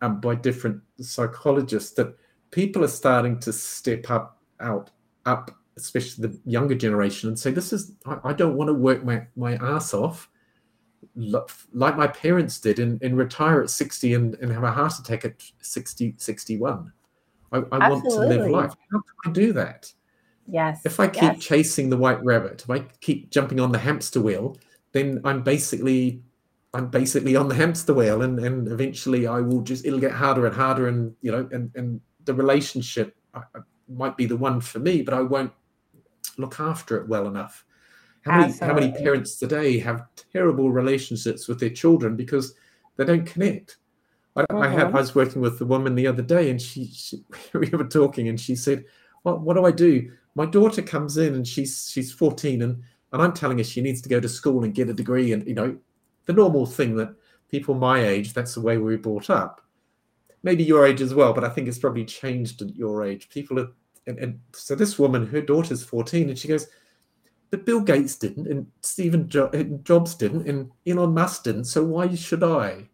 um, 0.00 0.20
by 0.20 0.34
different 0.34 0.80
psychologists 1.00 1.92
that 1.92 2.16
people 2.50 2.84
are 2.84 2.88
starting 2.88 3.38
to 3.40 3.52
step 3.52 4.10
up, 4.10 4.40
out, 4.60 4.90
up, 5.24 5.50
especially 5.76 6.28
the 6.28 6.40
younger 6.44 6.74
generation, 6.74 7.28
and 7.28 7.38
say, 7.38 7.50
"This 7.50 7.72
is 7.72 7.92
I, 8.06 8.18
I 8.24 8.32
don't 8.32 8.56
want 8.56 8.68
to 8.68 8.74
work 8.74 9.04
my 9.04 9.26
my 9.36 9.54
ass 9.56 9.94
off." 9.94 10.30
Like 11.14 11.96
my 11.96 12.06
parents 12.08 12.60
did, 12.60 12.78
and, 12.78 13.02
and 13.02 13.16
retire 13.16 13.62
at 13.62 13.70
60 13.70 14.14
and, 14.14 14.34
and 14.34 14.52
have 14.52 14.64
a 14.64 14.70
heart 14.70 14.98
attack 14.98 15.24
at 15.24 15.42
60, 15.62 16.14
61. 16.18 16.92
I, 17.52 17.58
I 17.72 17.90
want 17.90 18.04
to 18.04 18.18
live 18.18 18.50
life. 18.50 18.74
How 18.92 18.98
can 18.98 19.30
I 19.30 19.32
do 19.32 19.52
that? 19.54 19.92
Yes. 20.48 20.82
If 20.84 21.00
I 21.00 21.08
keep 21.08 21.22
yes. 21.22 21.38
chasing 21.38 21.90
the 21.90 21.96
white 21.96 22.22
rabbit, 22.24 22.62
if 22.62 22.70
I 22.70 22.80
keep 23.00 23.30
jumping 23.30 23.60
on 23.60 23.72
the 23.72 23.78
hamster 23.78 24.20
wheel, 24.20 24.56
then 24.92 25.20
I'm 25.24 25.42
basically 25.42 26.22
I'm 26.76 26.88
basically 26.88 27.36
on 27.36 27.48
the 27.48 27.54
hamster 27.54 27.94
wheel 27.94 28.22
and, 28.22 28.38
and 28.38 28.68
eventually 28.68 29.26
I 29.26 29.40
will 29.40 29.62
just 29.62 29.86
it'll 29.86 29.98
get 29.98 30.12
harder 30.12 30.46
and 30.46 30.54
harder 30.54 30.88
and 30.88 31.14
you 31.22 31.32
know 31.32 31.48
and, 31.50 31.70
and 31.74 32.00
the 32.24 32.34
relationship 32.34 33.16
might 33.88 34.16
be 34.16 34.26
the 34.26 34.36
one 34.36 34.60
for 34.60 34.78
me, 34.78 35.02
but 35.02 35.14
I 35.14 35.22
won't 35.22 35.52
look 36.36 36.60
after 36.60 36.96
it 36.98 37.08
well 37.08 37.26
enough. 37.26 37.64
How 38.22 38.40
many, 38.40 38.52
how 38.58 38.74
many 38.74 38.92
parents 38.92 39.36
today 39.36 39.78
have 39.78 40.06
terrible 40.32 40.70
relationships 40.70 41.46
with 41.46 41.60
their 41.60 41.70
children 41.70 42.16
because 42.16 42.54
they 42.96 43.04
don't 43.04 43.24
connect? 43.24 43.78
I, 44.34 44.42
mm-hmm. 44.42 44.62
I 44.62 44.68
had 44.68 44.86
I 44.88 44.90
was 44.90 45.14
working 45.14 45.40
with 45.40 45.58
the 45.58 45.64
woman 45.64 45.94
the 45.94 46.08
other 46.08 46.22
day, 46.22 46.50
and 46.50 46.60
she, 46.60 46.86
she 46.86 47.22
we 47.54 47.68
were 47.70 47.84
talking, 47.84 48.28
and 48.28 48.38
she 48.38 48.56
said, 48.56 48.84
"What 49.22 49.40
what 49.42 49.54
do 49.54 49.64
I 49.64 49.70
do? 49.70 50.10
My 50.34 50.44
daughter 50.44 50.82
comes 50.82 51.16
in, 51.16 51.34
and 51.34 51.46
she's 51.46 51.88
she's 51.90 52.12
14, 52.12 52.62
and 52.62 52.82
and 53.12 53.22
I'm 53.22 53.32
telling 53.32 53.58
her 53.58 53.64
she 53.64 53.80
needs 53.80 54.02
to 54.02 54.08
go 54.08 54.18
to 54.18 54.28
school 54.28 54.64
and 54.64 54.74
get 54.74 54.90
a 54.90 54.92
degree, 54.92 55.32
and 55.32 55.46
you 55.46 55.54
know, 55.54 55.78
the 56.26 56.32
normal 56.32 56.66
thing 56.66 56.96
that 56.96 57.14
people 57.50 57.74
my 57.74 58.04
age, 58.04 58.34
that's 58.34 58.54
the 58.54 58.60
way 58.60 58.76
we 58.76 58.92
were 58.92 58.98
brought 58.98 59.30
up. 59.30 59.62
Maybe 60.42 60.62
your 60.62 60.86
age 60.86 61.00
as 61.00 61.14
well, 61.14 61.32
but 61.32 61.44
I 61.44 61.48
think 61.48 61.66
it's 61.66 61.78
probably 61.78 62.04
changed 62.04 62.62
at 62.62 62.76
your 62.76 63.04
age. 63.04 63.28
People 63.28 63.58
are, 63.58 63.68
and, 64.06 64.18
and 64.18 64.40
so 64.52 64.74
this 64.74 64.98
woman, 64.98 65.26
her 65.26 65.40
daughter's 65.40 65.82
14, 65.82 66.28
and 66.28 66.38
she 66.38 66.48
goes, 66.48 66.68
but 67.50 67.64
Bill 67.64 67.80
Gates 67.80 68.16
didn't, 68.16 68.48
and 68.48 68.66
Stephen 68.82 69.28
jo- 69.28 69.50
Jobs 69.82 70.14
didn't, 70.14 70.48
and 70.48 70.70
Elon 70.86 71.14
Musk 71.14 71.44
didn't. 71.44 71.64
So 71.64 71.84
why 71.84 72.12
should 72.14 72.42
I? 72.42 72.88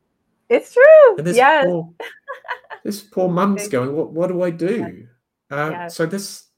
It's 0.49 0.75
true. 0.75 1.17
And 1.17 1.27
this 1.27 1.37
yes. 1.37 1.65
poor, 1.65 1.89
this 2.85 3.01
poor 3.01 3.29
mum's 3.29 3.69
going, 3.69 3.95
what, 3.95 4.13
what 4.13 4.29
do 4.29 4.43
I 4.43 4.51
do? 4.51 4.77
Yes. 4.77 5.59
Uh, 5.59 5.71
yes. 5.71 5.95
So 5.97 6.07
this 6.07 6.49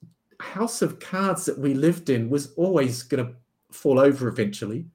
house 0.40 0.82
of 0.82 0.98
cards 0.98 1.44
that 1.46 1.58
we 1.58 1.74
lived 1.74 2.10
in 2.10 2.28
was 2.28 2.52
always 2.54 3.02
going 3.04 3.24
to 3.24 3.34
fall 3.70 3.98
over 3.98 4.28
eventually. 4.28 4.86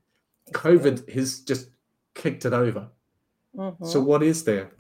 COVID 0.52 1.10
has 1.12 1.40
just 1.40 1.70
kicked 2.14 2.46
it 2.46 2.54
over. 2.54 2.90
Mm-hmm. 3.56 3.86
So 3.86 4.00
what 4.02 4.24
is 4.24 4.44
there? 4.44 4.72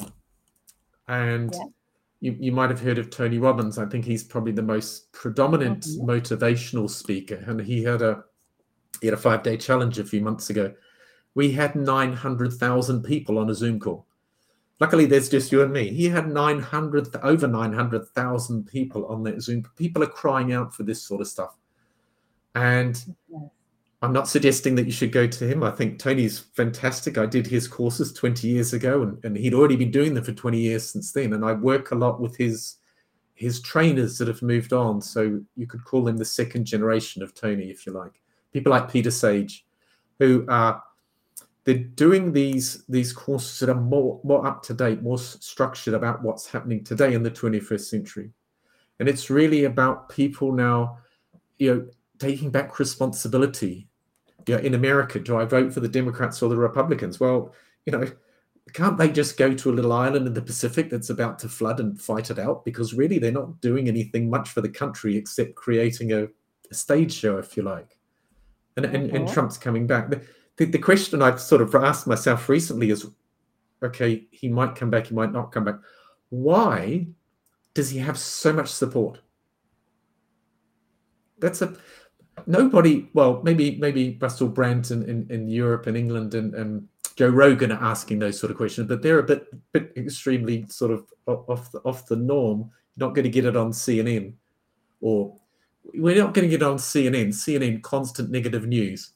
And 1.07 1.53
yeah. 1.53 1.63
you, 2.21 2.37
you 2.39 2.51
might 2.51 2.69
have 2.69 2.81
heard 2.81 2.97
of 2.97 3.09
Tony 3.09 3.39
Robbins. 3.39 3.77
I 3.77 3.85
think 3.85 4.05
he's 4.05 4.23
probably 4.23 4.51
the 4.51 4.61
most 4.61 5.11
predominant 5.11 5.85
mm-hmm. 5.85 6.09
motivational 6.09 6.89
speaker. 6.89 7.43
And 7.47 7.59
he 7.59 7.83
had 7.83 8.01
a 8.01 8.23
he 9.01 9.07
had 9.07 9.13
a 9.13 9.17
five 9.17 9.43
day 9.43 9.57
challenge 9.57 9.97
a 9.99 10.03
few 10.03 10.21
months 10.21 10.49
ago. 10.49 10.73
We 11.35 11.51
had 11.51 11.75
900,000 11.75 13.03
people 13.03 13.37
on 13.37 13.49
a 13.49 13.55
Zoom 13.55 13.79
call. 13.79 14.05
Luckily, 14.79 15.05
there's 15.05 15.29
just 15.29 15.51
you 15.51 15.61
and 15.61 15.71
me. 15.71 15.89
He 15.89 16.07
had 16.07 16.29
900, 16.29 17.15
over 17.21 17.47
900,000 17.47 18.65
people 18.65 19.05
on 19.05 19.23
that 19.23 19.41
Zoom. 19.41 19.63
People 19.77 20.03
are 20.03 20.07
crying 20.07 20.53
out 20.53 20.73
for 20.73 20.83
this 20.83 21.01
sort 21.03 21.21
of 21.21 21.27
stuff. 21.27 21.55
And 22.55 23.01
I'm 24.01 24.13
not 24.13 24.29
suggesting 24.29 24.75
that 24.75 24.85
you 24.85 24.93
should 24.93 25.11
go 25.11 25.27
to 25.27 25.47
him. 25.47 25.61
I 25.61 25.71
think 25.71 25.99
Tony's 25.99 26.39
fantastic. 26.39 27.17
I 27.17 27.25
did 27.25 27.45
his 27.45 27.67
courses 27.67 28.13
20 28.13 28.47
years 28.47 28.71
ago, 28.71 29.03
and, 29.03 29.23
and 29.25 29.35
he'd 29.35 29.53
already 29.53 29.75
been 29.75 29.91
doing 29.91 30.13
them 30.13 30.23
for 30.23 30.31
20 30.31 30.57
years 30.57 30.89
since 30.89 31.11
then. 31.11 31.33
And 31.33 31.43
I 31.43 31.51
work 31.51 31.91
a 31.91 31.95
lot 31.95 32.21
with 32.21 32.37
his 32.37 32.77
his 33.35 33.61
trainers 33.61 34.17
that 34.17 34.27
have 34.27 34.41
moved 34.41 34.73
on. 34.73 35.01
So 35.01 35.41
you 35.55 35.65
could 35.65 35.85
call 35.85 36.07
him 36.07 36.17
the 36.17 36.25
second 36.25 36.65
generation 36.65 37.23
of 37.23 37.33
Tony, 37.33 37.69
if 37.69 37.85
you 37.85 37.93
like. 37.93 38.21
People 38.51 38.71
like 38.71 38.91
Peter 38.91 39.11
Sage, 39.11 39.65
who 40.17 40.45
are 40.47 40.81
they're 41.65 41.75
doing 41.75 42.31
these 42.31 42.85
these 42.87 43.11
courses 43.11 43.59
that 43.59 43.69
are 43.69 43.79
more 43.79 44.21
more 44.23 44.47
up 44.47 44.63
to 44.63 44.73
date, 44.73 45.01
more 45.01 45.17
structured 45.17 45.93
about 45.93 46.23
what's 46.23 46.47
happening 46.47 46.83
today 46.85 47.13
in 47.13 47.23
the 47.23 47.31
21st 47.31 47.81
century. 47.81 48.31
And 48.99 49.09
it's 49.09 49.29
really 49.29 49.65
about 49.65 50.09
people 50.09 50.53
now, 50.53 50.99
you 51.57 51.75
know, 51.75 51.87
taking 52.17 52.49
back 52.49 52.79
responsibility. 52.79 53.88
You 54.47 54.55
know, 54.55 54.61
in 54.61 54.73
America, 54.73 55.19
do 55.19 55.37
I 55.37 55.45
vote 55.45 55.73
for 55.73 55.79
the 55.79 55.87
Democrats 55.87 56.41
or 56.41 56.49
the 56.49 56.57
Republicans? 56.57 57.19
Well, 57.19 57.53
you 57.85 57.91
know, 57.91 58.05
can't 58.73 58.97
they 58.97 59.09
just 59.11 59.37
go 59.37 59.53
to 59.53 59.69
a 59.69 59.73
little 59.73 59.93
island 59.93 60.27
in 60.27 60.33
the 60.33 60.41
Pacific 60.41 60.89
that's 60.89 61.09
about 61.09 61.39
to 61.39 61.49
flood 61.49 61.79
and 61.79 61.99
fight 61.99 62.29
it 62.29 62.39
out? 62.39 62.65
Because 62.65 62.93
really, 62.93 63.19
they're 63.19 63.31
not 63.31 63.61
doing 63.61 63.87
anything 63.87 64.29
much 64.29 64.49
for 64.49 64.61
the 64.61 64.69
country 64.69 65.15
except 65.15 65.55
creating 65.55 66.13
a, 66.13 66.27
a 66.71 66.73
stage 66.73 67.13
show, 67.13 67.37
if 67.37 67.57
you 67.57 67.63
like. 67.63 67.97
And, 68.77 68.85
and, 68.85 69.11
and. 69.11 69.27
Trump's 69.27 69.57
coming 69.57 69.87
back 69.87 70.09
the, 70.59 70.65
the 70.65 70.77
question 70.77 71.21
I've 71.21 71.39
sort 71.39 71.61
of 71.61 71.73
asked 71.73 72.05
myself 72.05 72.49
recently 72.49 72.89
is 72.91 73.07
okay, 73.81 74.27
he 74.29 74.49
might 74.49 74.75
come 74.75 74.89
back, 74.89 75.07
he 75.07 75.15
might 75.15 75.31
not 75.31 75.53
come 75.53 75.63
back. 75.63 75.79
Why 76.29 77.07
does 77.73 77.89
he 77.89 77.99
have 77.99 78.19
so 78.19 78.51
much 78.51 78.67
support? 78.67 79.21
That's 81.39 81.61
a 81.61 81.77
nobody. 82.47 83.09
Well, 83.13 83.41
maybe 83.43 83.77
maybe 83.77 84.17
Russell 84.21 84.49
Brand 84.49 84.91
in, 84.91 85.03
in, 85.03 85.27
in 85.29 85.47
Europe 85.47 85.87
and 85.87 85.97
England 85.97 86.33
and, 86.33 86.53
and 86.55 86.87
Joe 87.15 87.29
Rogan 87.29 87.71
are 87.71 87.83
asking 87.83 88.19
those 88.19 88.39
sort 88.39 88.51
of 88.51 88.57
questions, 88.57 88.87
but 88.87 89.01
they're 89.01 89.19
a 89.19 89.23
bit 89.23 89.47
bit 89.71 89.93
extremely 89.95 90.65
sort 90.67 90.91
of 90.91 91.05
off 91.27 91.71
the, 91.71 91.79
off 91.79 92.05
the 92.05 92.15
norm. 92.15 92.69
You're 92.95 93.07
not 93.07 93.15
going 93.15 93.23
to 93.23 93.29
get 93.29 93.45
it 93.45 93.55
on 93.55 93.71
CNN, 93.71 94.33
or 95.01 95.35
we're 95.93 96.15
not 96.15 96.33
going 96.33 96.47
to 96.47 96.51
get 96.51 96.61
it 96.61 96.67
on 96.67 96.77
CNN. 96.77 97.29
CNN 97.29 97.81
constant 97.81 98.29
negative 98.29 98.67
news 98.67 99.13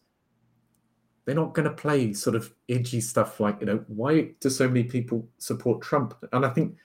they're 1.26 1.36
not 1.36 1.54
going 1.54 1.68
to 1.68 1.74
play 1.76 2.14
sort 2.14 2.36
of 2.36 2.54
edgy 2.70 3.02
stuff 3.02 3.40
like 3.40 3.60
you 3.60 3.66
know 3.66 3.84
why 3.88 4.30
do 4.40 4.50
so 4.50 4.68
many 4.68 4.84
people 4.84 5.28
support 5.38 5.82
trump 5.82 6.14
and 6.32 6.46
i 6.46 6.50
think 6.50 6.76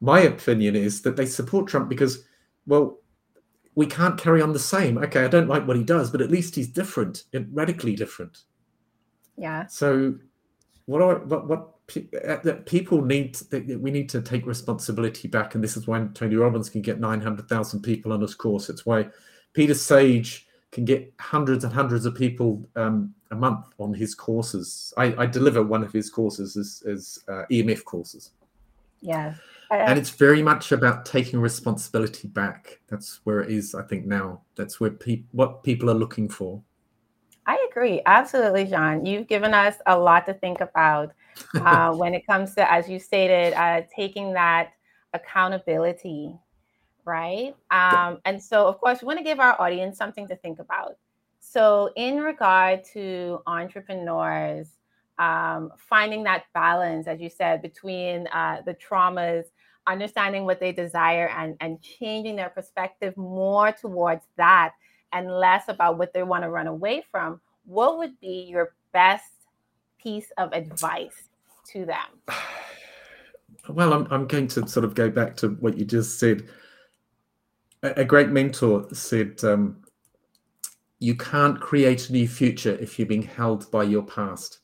my 0.00 0.20
opinion 0.20 0.76
is 0.76 1.02
that 1.02 1.16
they 1.16 1.26
support 1.26 1.66
trump 1.66 1.88
because 1.88 2.24
well 2.66 2.98
we 3.74 3.86
can't 3.86 4.18
carry 4.18 4.40
on 4.40 4.52
the 4.52 4.58
same 4.58 4.98
okay 4.98 5.24
i 5.24 5.28
don't 5.28 5.48
like 5.48 5.66
what 5.66 5.76
he 5.76 5.82
does 5.82 6.10
but 6.10 6.20
at 6.20 6.30
least 6.30 6.54
he's 6.54 6.68
different 6.68 7.24
radically 7.52 7.94
different 7.94 8.42
yeah 9.36 9.66
so 9.66 10.14
what 10.86 11.02
are 11.02 11.18
what 11.20 11.46
what 11.48 11.70
uh, 11.96 12.36
that 12.42 12.64
people 12.66 13.02
need 13.02 13.34
that 13.50 13.78
we 13.80 13.90
need 13.90 14.08
to 14.08 14.22
take 14.22 14.46
responsibility 14.46 15.28
back 15.28 15.54
and 15.54 15.62
this 15.62 15.76
is 15.76 15.86
why 15.86 16.06
tony 16.14 16.36
robbins 16.36 16.70
can 16.70 16.80
get 16.80 17.00
900000 17.00 17.82
people 17.82 18.12
on 18.12 18.20
his 18.20 18.34
course 18.34 18.68
it's 18.68 18.86
why 18.86 19.06
peter 19.52 19.74
sage 19.74 20.46
can 20.74 20.84
get 20.84 21.12
hundreds 21.20 21.62
and 21.62 21.72
hundreds 21.72 22.04
of 22.04 22.14
people 22.16 22.68
um, 22.74 23.14
a 23.30 23.36
month 23.36 23.66
on 23.78 23.94
his 23.94 24.12
courses. 24.14 24.92
I, 24.96 25.14
I 25.16 25.26
deliver 25.26 25.62
one 25.62 25.84
of 25.84 25.92
his 25.92 26.10
courses 26.10 26.56
as, 26.56 26.82
as 26.84 27.18
uh, 27.28 27.44
EMF 27.50 27.84
courses. 27.84 28.32
Yeah. 29.04 29.34
and 29.70 29.98
it's 29.98 30.10
very 30.10 30.42
much 30.42 30.72
about 30.72 31.04
taking 31.04 31.40
responsibility 31.40 32.28
back. 32.28 32.80
That's 32.88 33.20
where 33.24 33.40
it 33.40 33.50
is, 33.50 33.74
I 33.74 33.82
think, 33.82 34.06
now. 34.06 34.42
That's 34.56 34.80
where 34.80 34.90
people 34.90 35.28
what 35.32 35.62
people 35.62 35.90
are 35.90 35.94
looking 35.94 36.28
for. 36.28 36.62
I 37.46 37.66
agree. 37.70 38.00
Absolutely, 38.06 38.64
John. 38.64 39.04
You've 39.04 39.26
given 39.26 39.52
us 39.52 39.76
a 39.86 39.98
lot 39.98 40.24
to 40.26 40.34
think 40.34 40.60
about 40.60 41.12
uh, 41.54 41.92
when 41.94 42.14
it 42.14 42.26
comes 42.26 42.54
to, 42.54 42.72
as 42.72 42.88
you 42.88 42.98
stated, 42.98 43.52
uh, 43.52 43.82
taking 43.94 44.32
that 44.32 44.72
accountability, 45.12 46.34
right? 47.04 47.54
Um, 47.70 48.20
and 48.24 48.42
so, 48.42 48.66
of 48.66 48.80
course, 48.80 49.02
we 49.02 49.06
want 49.06 49.18
to 49.18 49.24
give 49.24 49.40
our 49.40 49.60
audience 49.60 49.98
something 49.98 50.26
to 50.28 50.36
think 50.36 50.58
about. 50.58 50.96
So, 51.40 51.90
in 51.96 52.20
regard 52.20 52.84
to 52.94 53.40
entrepreneurs, 53.46 54.68
um, 55.18 55.70
finding 55.76 56.24
that 56.24 56.44
balance, 56.54 57.06
as 57.06 57.20
you 57.20 57.30
said, 57.30 57.62
between 57.62 58.26
uh, 58.28 58.62
the 58.66 58.74
traumas, 58.74 59.44
understanding 59.86 60.44
what 60.44 60.60
they 60.60 60.72
desire, 60.72 61.28
and, 61.28 61.56
and 61.60 61.80
changing 61.80 62.36
their 62.36 62.48
perspective 62.48 63.16
more 63.16 63.72
towards 63.72 64.24
that 64.36 64.72
and 65.12 65.30
less 65.30 65.68
about 65.68 65.96
what 65.98 66.12
they 66.12 66.22
want 66.22 66.42
to 66.42 66.50
run 66.50 66.66
away 66.66 67.02
from, 67.10 67.40
what 67.64 67.98
would 67.98 68.18
be 68.20 68.46
your 68.48 68.74
best 68.92 69.30
piece 69.98 70.30
of 70.36 70.52
advice 70.52 71.28
to 71.72 71.84
them? 71.84 72.06
Well, 73.66 73.94
I'm, 73.94 74.06
I'm 74.10 74.26
going 74.26 74.48
to 74.48 74.68
sort 74.68 74.84
of 74.84 74.94
go 74.94 75.08
back 75.08 75.36
to 75.36 75.48
what 75.60 75.78
you 75.78 75.86
just 75.86 76.18
said. 76.18 76.48
A, 77.82 78.00
a 78.00 78.04
great 78.04 78.28
mentor 78.28 78.86
said, 78.92 79.42
um, 79.42 79.82
you 80.98 81.14
can't 81.14 81.58
create 81.58 82.10
a 82.10 82.12
new 82.12 82.28
future 82.28 82.76
if 82.78 82.98
you're 82.98 83.08
being 83.08 83.22
held 83.22 83.70
by 83.70 83.84
your 83.84 84.02
past. 84.02 84.58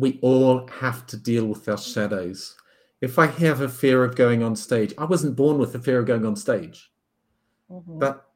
We 0.00 0.18
all 0.22 0.66
have 0.68 1.06
to 1.06 1.16
deal 1.16 1.46
with 1.46 1.68
our 1.68 1.78
shadows. 1.78 2.56
If 3.00 3.18
I 3.18 3.26
have 3.26 3.60
a 3.60 3.68
fear 3.68 4.04
of 4.04 4.16
going 4.16 4.42
on 4.42 4.56
stage, 4.56 4.92
I 4.98 5.04
wasn't 5.04 5.36
born 5.36 5.58
with 5.58 5.72
the 5.72 5.78
fear 5.78 6.00
of 6.00 6.06
going 6.06 6.26
on 6.26 6.36
stage. 6.36 6.90
Mm-hmm. 7.70 7.98
But 7.98 8.26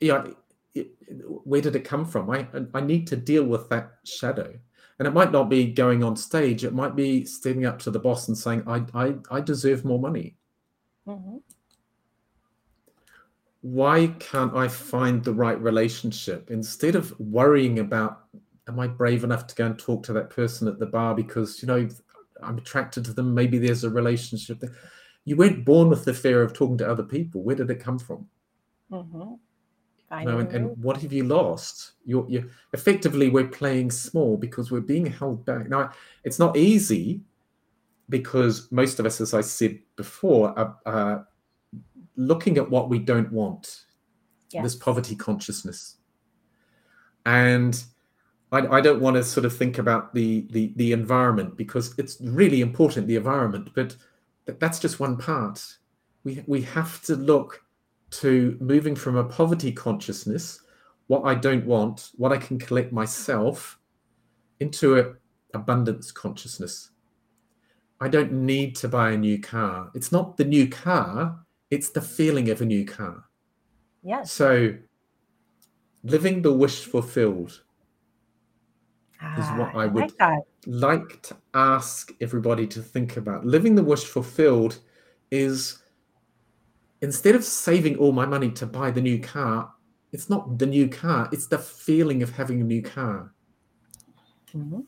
yeah, 0.00 0.26
it, 0.74 0.92
where 1.44 1.60
did 1.60 1.76
it 1.76 1.84
come 1.84 2.04
from? 2.04 2.30
I 2.30 2.46
I 2.74 2.80
need 2.80 3.06
to 3.08 3.16
deal 3.16 3.44
with 3.44 3.68
that 3.70 3.92
shadow. 4.04 4.54
And 4.98 5.06
it 5.06 5.14
might 5.14 5.30
not 5.30 5.48
be 5.48 5.72
going 5.72 6.02
on 6.02 6.16
stage. 6.16 6.64
It 6.64 6.74
might 6.74 6.96
be 6.96 7.24
standing 7.24 7.66
up 7.66 7.78
to 7.80 7.90
the 7.90 8.00
boss 8.00 8.28
and 8.28 8.36
saying, 8.36 8.64
I 8.66 8.84
I, 8.94 9.14
I 9.30 9.40
deserve 9.40 9.84
more 9.84 10.00
money. 10.00 10.36
Mm-hmm 11.06 11.36
why 13.60 14.06
can't 14.18 14.54
I 14.56 14.68
find 14.68 15.22
the 15.22 15.32
right 15.32 15.60
relationship 15.60 16.50
instead 16.50 16.94
of 16.94 17.18
worrying 17.18 17.80
about 17.80 18.24
am 18.68 18.78
I 18.78 18.86
brave 18.86 19.24
enough 19.24 19.46
to 19.48 19.54
go 19.54 19.66
and 19.66 19.78
talk 19.78 20.02
to 20.04 20.12
that 20.12 20.30
person 20.30 20.68
at 20.68 20.78
the 20.78 20.86
bar 20.86 21.14
because 21.14 21.62
you 21.62 21.68
know 21.68 21.88
I'm 22.42 22.58
attracted 22.58 23.04
to 23.06 23.12
them 23.12 23.34
maybe 23.34 23.58
there's 23.58 23.84
a 23.84 23.90
relationship 23.90 24.60
there. 24.60 24.74
you 25.24 25.36
weren't 25.36 25.64
born 25.64 25.88
with 25.88 26.04
the 26.04 26.14
fear 26.14 26.42
of 26.42 26.52
talking 26.52 26.78
to 26.78 26.90
other 26.90 27.02
people 27.02 27.42
where 27.42 27.56
did 27.56 27.70
it 27.70 27.80
come 27.80 27.98
from 27.98 28.26
mm-hmm. 28.92 30.20
you 30.20 30.26
know, 30.26 30.38
and, 30.38 30.52
and, 30.52 30.76
what 30.82 31.00
have 31.02 31.12
you 31.12 31.24
lost 31.24 31.92
you're, 32.04 32.26
you're 32.28 32.46
effectively 32.72 33.28
we're 33.28 33.48
playing 33.48 33.90
small 33.90 34.36
because 34.36 34.70
we're 34.70 34.80
being 34.80 35.06
held 35.06 35.44
back 35.44 35.68
now 35.68 35.90
it's 36.24 36.38
not 36.38 36.56
easy 36.56 37.20
because 38.08 38.70
most 38.70 39.00
of 39.00 39.06
us 39.06 39.20
as 39.20 39.34
I 39.34 39.40
said 39.40 39.78
before 39.96 40.58
are, 40.58 40.76
are 40.86 41.28
looking 42.18 42.58
at 42.58 42.68
what 42.68 42.90
we 42.90 42.98
don't 42.98 43.32
want, 43.32 43.84
yes. 44.50 44.62
this 44.62 44.74
poverty 44.74 45.14
consciousness. 45.14 45.96
And 47.24 47.82
I, 48.50 48.66
I, 48.66 48.80
don't 48.80 49.00
want 49.00 49.16
to 49.16 49.24
sort 49.24 49.44
of 49.44 49.54
think 49.56 49.78
about 49.78 50.14
the, 50.14 50.46
the 50.50 50.72
the 50.76 50.92
environment 50.92 51.56
because 51.56 51.94
it's 51.98 52.18
really 52.20 52.60
important 52.60 53.06
the 53.06 53.16
environment, 53.16 53.70
but 53.74 53.96
that's 54.46 54.78
just 54.78 55.00
one 55.00 55.16
part. 55.16 55.64
We 56.24 56.42
we 56.46 56.62
have 56.62 57.02
to 57.02 57.16
look 57.16 57.62
to 58.10 58.56
moving 58.60 58.96
from 58.96 59.16
a 59.16 59.24
poverty 59.24 59.70
consciousness, 59.70 60.62
what 61.08 61.22
I 61.24 61.34
don't 61.34 61.66
want, 61.66 62.10
what 62.16 62.32
I 62.32 62.38
can 62.38 62.58
collect 62.58 62.92
myself, 62.92 63.78
into 64.60 64.98
a 64.98 65.14
abundance 65.54 66.10
consciousness. 66.10 66.90
I 68.00 68.08
don't 68.08 68.32
need 68.32 68.76
to 68.76 68.88
buy 68.88 69.10
a 69.10 69.16
new 69.16 69.40
car. 69.40 69.90
It's 69.94 70.12
not 70.12 70.36
the 70.36 70.44
new 70.44 70.68
car, 70.68 71.38
it's 71.70 71.90
the 71.90 72.00
feeling 72.00 72.48
of 72.48 72.60
a 72.62 72.66
new 72.66 72.84
car. 72.84 73.24
Yes. 74.02 74.32
So 74.32 74.74
living 76.04 76.42
the 76.42 76.52
wish 76.52 76.84
fulfilled 76.84 77.60
is 79.38 79.46
what 79.58 79.74
I 79.74 79.86
would 79.86 80.12
like, 80.20 80.38
like 80.66 81.22
to 81.22 81.36
ask 81.54 82.12
everybody 82.20 82.66
to 82.68 82.80
think 82.80 83.16
about. 83.16 83.44
Living 83.44 83.74
the 83.74 83.82
wish 83.82 84.04
fulfilled 84.04 84.78
is 85.30 85.78
instead 87.00 87.34
of 87.34 87.44
saving 87.44 87.96
all 87.96 88.12
my 88.12 88.26
money 88.26 88.50
to 88.52 88.66
buy 88.66 88.90
the 88.90 89.00
new 89.00 89.18
car, 89.18 89.72
it's 90.12 90.30
not 90.30 90.58
the 90.58 90.66
new 90.66 90.88
car, 90.88 91.28
it's 91.32 91.46
the 91.46 91.58
feeling 91.58 92.22
of 92.22 92.30
having 92.30 92.60
a 92.60 92.64
new 92.64 92.82
car. 92.82 93.32
Mm-hmm. 94.54 94.80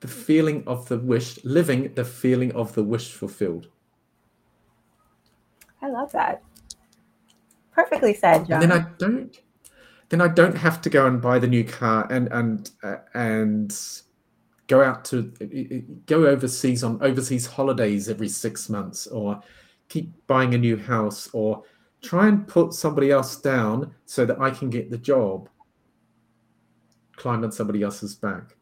The 0.00 0.08
feeling 0.08 0.62
of 0.66 0.88
the 0.88 0.98
wish, 0.98 1.44
living 1.44 1.92
the 1.94 2.04
feeling 2.04 2.52
of 2.52 2.72
the 2.74 2.84
wish 2.84 3.12
fulfilled. 3.12 3.68
I 5.82 5.88
love 5.88 6.12
that. 6.12 6.42
Perfectly 7.72 8.14
said, 8.14 8.46
John. 8.46 8.62
And 8.62 8.70
then 8.70 8.80
I 8.80 8.86
don't 8.98 9.38
then 10.08 10.20
I 10.20 10.28
don't 10.28 10.56
have 10.56 10.80
to 10.82 10.90
go 10.90 11.06
and 11.06 11.20
buy 11.20 11.38
the 11.38 11.46
new 11.46 11.64
car 11.64 12.06
and 12.10 12.28
and 12.32 12.70
uh, 12.82 12.96
and 13.14 13.76
go 14.66 14.82
out 14.82 15.04
to 15.06 15.22
go 16.06 16.26
overseas 16.26 16.84
on 16.84 17.02
overseas 17.02 17.46
holidays 17.46 18.08
every 18.08 18.28
six 18.28 18.68
months 18.68 19.06
or 19.06 19.40
keep 19.88 20.12
buying 20.26 20.54
a 20.54 20.58
new 20.58 20.76
house 20.76 21.28
or 21.32 21.62
try 22.02 22.28
and 22.28 22.46
put 22.46 22.72
somebody 22.72 23.10
else 23.10 23.36
down 23.36 23.94
so 24.04 24.24
that 24.24 24.40
I 24.40 24.50
can 24.50 24.70
get 24.70 24.90
the 24.90 24.98
job 24.98 25.48
climb 27.16 27.42
on 27.44 27.52
somebody 27.52 27.82
else's 27.82 28.14
back. 28.14 28.56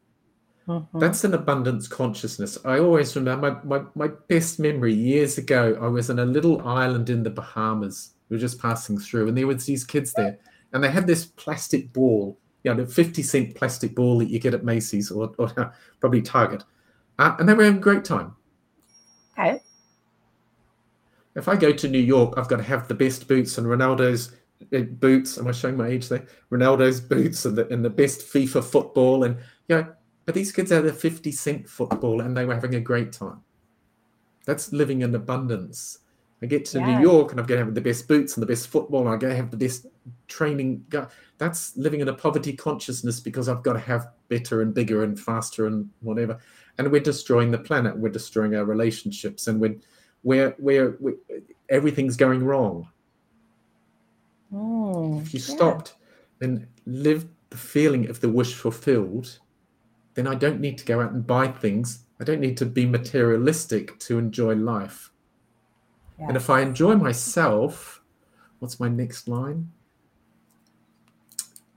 Mm-hmm. 0.67 0.99
That's 0.99 1.23
an 1.23 1.33
abundance 1.33 1.87
consciousness. 1.87 2.57
I 2.65 2.79
always 2.79 3.15
remember 3.15 3.61
my, 3.63 3.79
my, 3.79 3.85
my 3.95 4.07
best 4.27 4.59
memory 4.59 4.93
years 4.93 5.37
ago. 5.37 5.77
I 5.81 5.87
was 5.87 6.09
in 6.09 6.19
a 6.19 6.25
little 6.25 6.67
island 6.67 7.09
in 7.09 7.23
the 7.23 7.29
Bahamas. 7.29 8.13
We 8.29 8.35
were 8.35 8.41
just 8.41 8.59
passing 8.59 8.97
through, 8.97 9.29
and 9.29 9.37
there 9.37 9.47
was 9.47 9.65
these 9.65 9.85
kids 9.85 10.11
there, 10.11 10.37
and 10.73 10.83
they 10.83 10.89
had 10.89 11.07
this 11.07 11.25
plastic 11.25 11.91
ball, 11.93 12.37
you 12.63 12.73
know, 12.73 12.83
the 12.83 12.91
50 12.91 13.23
cent 13.23 13.55
plastic 13.55 13.95
ball 13.95 14.19
that 14.19 14.29
you 14.29 14.39
get 14.39 14.53
at 14.53 14.63
Macy's 14.63 15.11
or, 15.11 15.31
or 15.37 15.73
probably 15.99 16.21
Target. 16.21 16.63
Uh, 17.19 17.35
and 17.39 17.47
they 17.47 17.53
were 17.53 17.63
having 17.63 17.79
a 17.79 17.81
great 17.81 18.03
time. 18.03 18.35
Okay. 19.37 19.61
If 21.35 21.47
I 21.47 21.55
go 21.55 21.71
to 21.71 21.87
New 21.87 21.99
York, 21.99 22.33
I've 22.37 22.47
got 22.47 22.57
to 22.57 22.63
have 22.63 22.87
the 22.87 22.95
best 22.95 23.27
boots 23.27 23.57
and 23.57 23.67
Ronaldo's 23.67 24.35
uh, 24.73 24.79
boots. 24.79 25.37
Am 25.37 25.47
I 25.47 25.51
showing 25.51 25.77
my 25.77 25.87
age 25.87 26.09
there? 26.09 26.25
Ronaldo's 26.51 26.99
boots 26.99 27.45
and 27.45 27.57
the, 27.57 27.67
and 27.67 27.85
the 27.85 27.89
best 27.89 28.21
FIFA 28.21 28.63
football. 28.63 29.23
And, 29.23 29.37
you 29.67 29.77
know, 29.77 29.87
but 30.25 30.35
these 30.35 30.51
kids 30.51 30.71
had 30.71 30.85
a 30.85 30.93
50 30.93 31.31
cent 31.31 31.69
football 31.69 32.21
and 32.21 32.35
they 32.35 32.45
were 32.45 32.55
having 32.55 32.75
a 32.75 32.81
great 32.81 33.13
time. 33.13 33.41
That's 34.45 34.73
living 34.73 35.01
in 35.01 35.13
abundance. 35.13 35.99
I 36.41 36.45
get 36.45 36.65
to 36.65 36.79
yeah. 36.79 36.97
New 36.97 37.01
York 37.01 37.31
and 37.31 37.39
I'm 37.39 37.47
going 37.47 37.59
to 37.59 37.65
have 37.65 37.73
the 37.73 37.81
best 37.81 38.07
boots 38.07 38.35
and 38.35 38.43
the 38.43 38.47
best 38.47 38.67
football 38.67 39.01
and 39.01 39.09
I'm 39.09 39.19
going 39.19 39.31
to 39.31 39.37
have 39.37 39.49
the 39.49 39.57
best 39.57 39.87
training. 40.27 40.85
That's 41.37 41.75
living 41.77 41.99
in 41.99 42.07
a 42.07 42.13
poverty 42.13 42.53
consciousness 42.53 43.19
because 43.19 43.49
I've 43.49 43.63
got 43.63 43.73
to 43.73 43.79
have 43.79 44.09
better 44.29 44.61
and 44.61 44.73
bigger 44.73 45.03
and 45.03 45.19
faster 45.19 45.65
and 45.65 45.89
whatever. 46.01 46.37
And 46.77 46.91
we're 46.91 47.01
destroying 47.01 47.49
the 47.49 47.57
planet. 47.57 47.97
We're 47.97 48.09
destroying 48.09 48.55
our 48.55 48.65
relationships 48.65 49.47
and 49.47 49.59
we're, 49.59 49.77
we're, 50.23 50.55
we're, 50.59 50.97
we're 50.99 51.15
everything's 51.69 52.17
going 52.17 52.43
wrong. 52.43 52.87
Mm, 54.53 55.21
if 55.21 55.33
you 55.33 55.39
yeah. 55.39 55.55
stopped 55.55 55.95
and 56.39 56.67
lived 56.85 57.27
the 57.49 57.57
feeling 57.57 58.09
of 58.09 58.19
the 58.21 58.29
wish 58.29 58.53
fulfilled, 58.53 59.39
then 60.13 60.27
I 60.27 60.35
don't 60.35 60.59
need 60.59 60.77
to 60.77 60.85
go 60.85 61.01
out 61.01 61.11
and 61.11 61.25
buy 61.25 61.47
things. 61.47 62.05
I 62.19 62.23
don't 62.23 62.39
need 62.39 62.57
to 62.57 62.65
be 62.65 62.85
materialistic 62.85 63.99
to 64.01 64.17
enjoy 64.19 64.55
life. 64.55 65.11
And 66.19 66.35
if 66.35 66.49
I 66.49 66.61
enjoy 66.61 66.95
myself, 66.95 68.01
what's 68.59 68.79
my 68.79 68.89
next 68.89 69.27
line? 69.27 69.71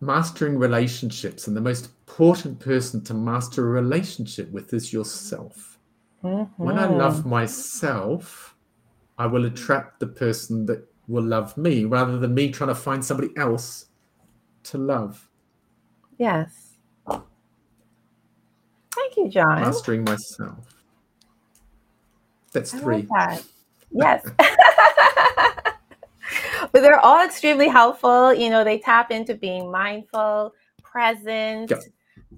Mastering 0.00 0.56
relationships, 0.56 1.46
and 1.46 1.56
the 1.56 1.60
most 1.60 1.90
important 2.08 2.58
person 2.58 3.04
to 3.04 3.12
master 3.12 3.66
a 3.66 3.70
relationship 3.70 4.50
with 4.50 4.72
is 4.72 4.92
yourself. 4.92 5.78
Mm-hmm. 6.24 6.62
When 6.62 6.78
I 6.78 6.86
love 6.86 7.18
mm-hmm. 7.18 7.30
myself, 7.30 8.56
I 9.18 9.26
will 9.26 9.44
attract 9.44 10.00
the 10.00 10.06
person 10.06 10.64
that 10.66 10.86
will 11.06 11.24
love 11.24 11.56
me 11.58 11.84
rather 11.84 12.18
than 12.18 12.32
me 12.32 12.50
trying 12.50 12.68
to 12.68 12.74
find 12.74 13.04
somebody 13.04 13.36
else 13.36 13.86
to 14.62 14.78
love. 14.78 15.28
Yes. 16.16 16.76
Thank 17.06 17.26
you, 19.16 19.28
John. 19.28 19.60
Mastering 19.60 20.04
myself. 20.04 20.82
That's 22.52 22.72
three. 22.72 23.02
That. 23.02 23.44
Yes. 23.92 24.24
but 26.72 26.80
they're 26.80 27.00
all 27.00 27.24
extremely 27.24 27.68
helpful. 27.68 28.32
You 28.32 28.50
know, 28.50 28.64
they 28.64 28.78
tap 28.78 29.10
into 29.10 29.34
being 29.34 29.70
mindful, 29.70 30.54
present, 30.82 31.72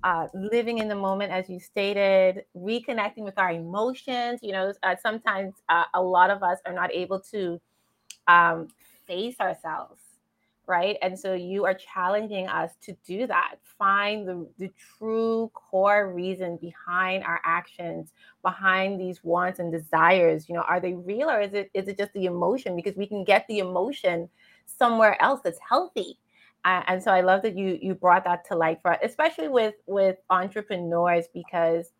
uh, 0.02 0.28
living 0.34 0.78
in 0.78 0.88
the 0.88 0.94
moment, 0.94 1.32
as 1.32 1.48
you 1.48 1.60
stated, 1.60 2.44
reconnecting 2.56 3.24
with 3.24 3.38
our 3.38 3.52
emotions. 3.52 4.40
You 4.42 4.52
know, 4.52 4.72
uh, 4.82 4.96
sometimes 5.00 5.54
uh, 5.68 5.84
a 5.94 6.02
lot 6.02 6.30
of 6.30 6.42
us 6.42 6.58
are 6.66 6.72
not 6.72 6.92
able 6.92 7.20
to 7.32 7.60
um, 8.28 8.68
face 9.06 9.36
ourselves 9.40 10.01
right? 10.72 10.96
And 11.02 11.18
so 11.18 11.34
you 11.34 11.66
are 11.66 11.74
challenging 11.74 12.48
us 12.48 12.70
to 12.80 12.96
do 13.06 13.26
that, 13.26 13.56
find 13.78 14.26
the, 14.26 14.48
the 14.58 14.70
true 14.96 15.50
core 15.52 16.10
reason 16.10 16.56
behind 16.56 17.24
our 17.24 17.42
actions, 17.44 18.12
behind 18.40 18.98
these 18.98 19.22
wants 19.22 19.58
and 19.58 19.70
desires. 19.70 20.48
You 20.48 20.54
know, 20.54 20.62
are 20.62 20.80
they 20.80 20.94
real 20.94 21.28
or 21.28 21.42
is 21.42 21.52
it 21.52 21.70
is 21.74 21.88
it 21.88 21.98
just 21.98 22.14
the 22.14 22.24
emotion? 22.24 22.74
Because 22.74 22.96
we 22.96 23.06
can 23.06 23.22
get 23.22 23.46
the 23.48 23.58
emotion 23.58 24.30
somewhere 24.64 25.20
else 25.22 25.42
that's 25.44 25.58
healthy. 25.68 26.18
Uh, 26.64 26.82
and 26.86 27.02
so 27.02 27.10
I 27.10 27.20
love 27.20 27.42
that 27.42 27.54
you 27.54 27.78
you 27.82 27.94
brought 27.94 28.24
that 28.24 28.46
to 28.46 28.56
light 28.56 28.80
for 28.80 28.92
us, 28.92 29.00
especially 29.02 29.48
with 29.48 29.74
with 29.84 30.16
entrepreneurs, 30.30 31.26
because 31.34 31.92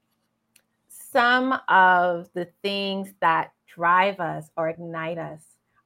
some 0.89 1.61
of 1.69 2.31
the 2.33 2.49
things 2.63 3.13
that 3.21 3.53
drive 3.67 4.19
us 4.19 4.49
or 4.57 4.71
ignite 4.71 5.19
us 5.19 5.43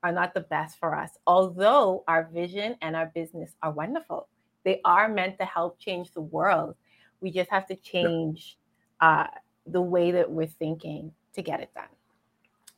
are 0.07 0.12
not 0.12 0.35
the 0.35 0.40
best 0.40 0.79
for 0.79 0.95
us. 0.95 1.11
Although 1.27 2.05
our 2.07 2.29
vision 2.33 2.77
and 2.81 2.95
our 2.95 3.07
business 3.07 3.51
are 3.61 3.73
wonderful, 3.73 4.29
they 4.64 4.81
are 4.85 5.09
meant 5.09 5.37
to 5.40 5.45
help 5.45 5.81
change 5.81 6.12
the 6.12 6.21
world. 6.21 6.77
We 7.21 7.33
just 7.33 7.51
have 7.51 7.66
to 7.66 7.75
change 7.75 8.57
uh, 9.01 9.27
the 9.66 9.81
way 9.81 10.12
that 10.12 10.31
we're 10.31 10.47
thinking 10.47 11.11
to 11.35 11.42
get 11.42 11.61
it 11.61 11.75
done. 11.75 11.88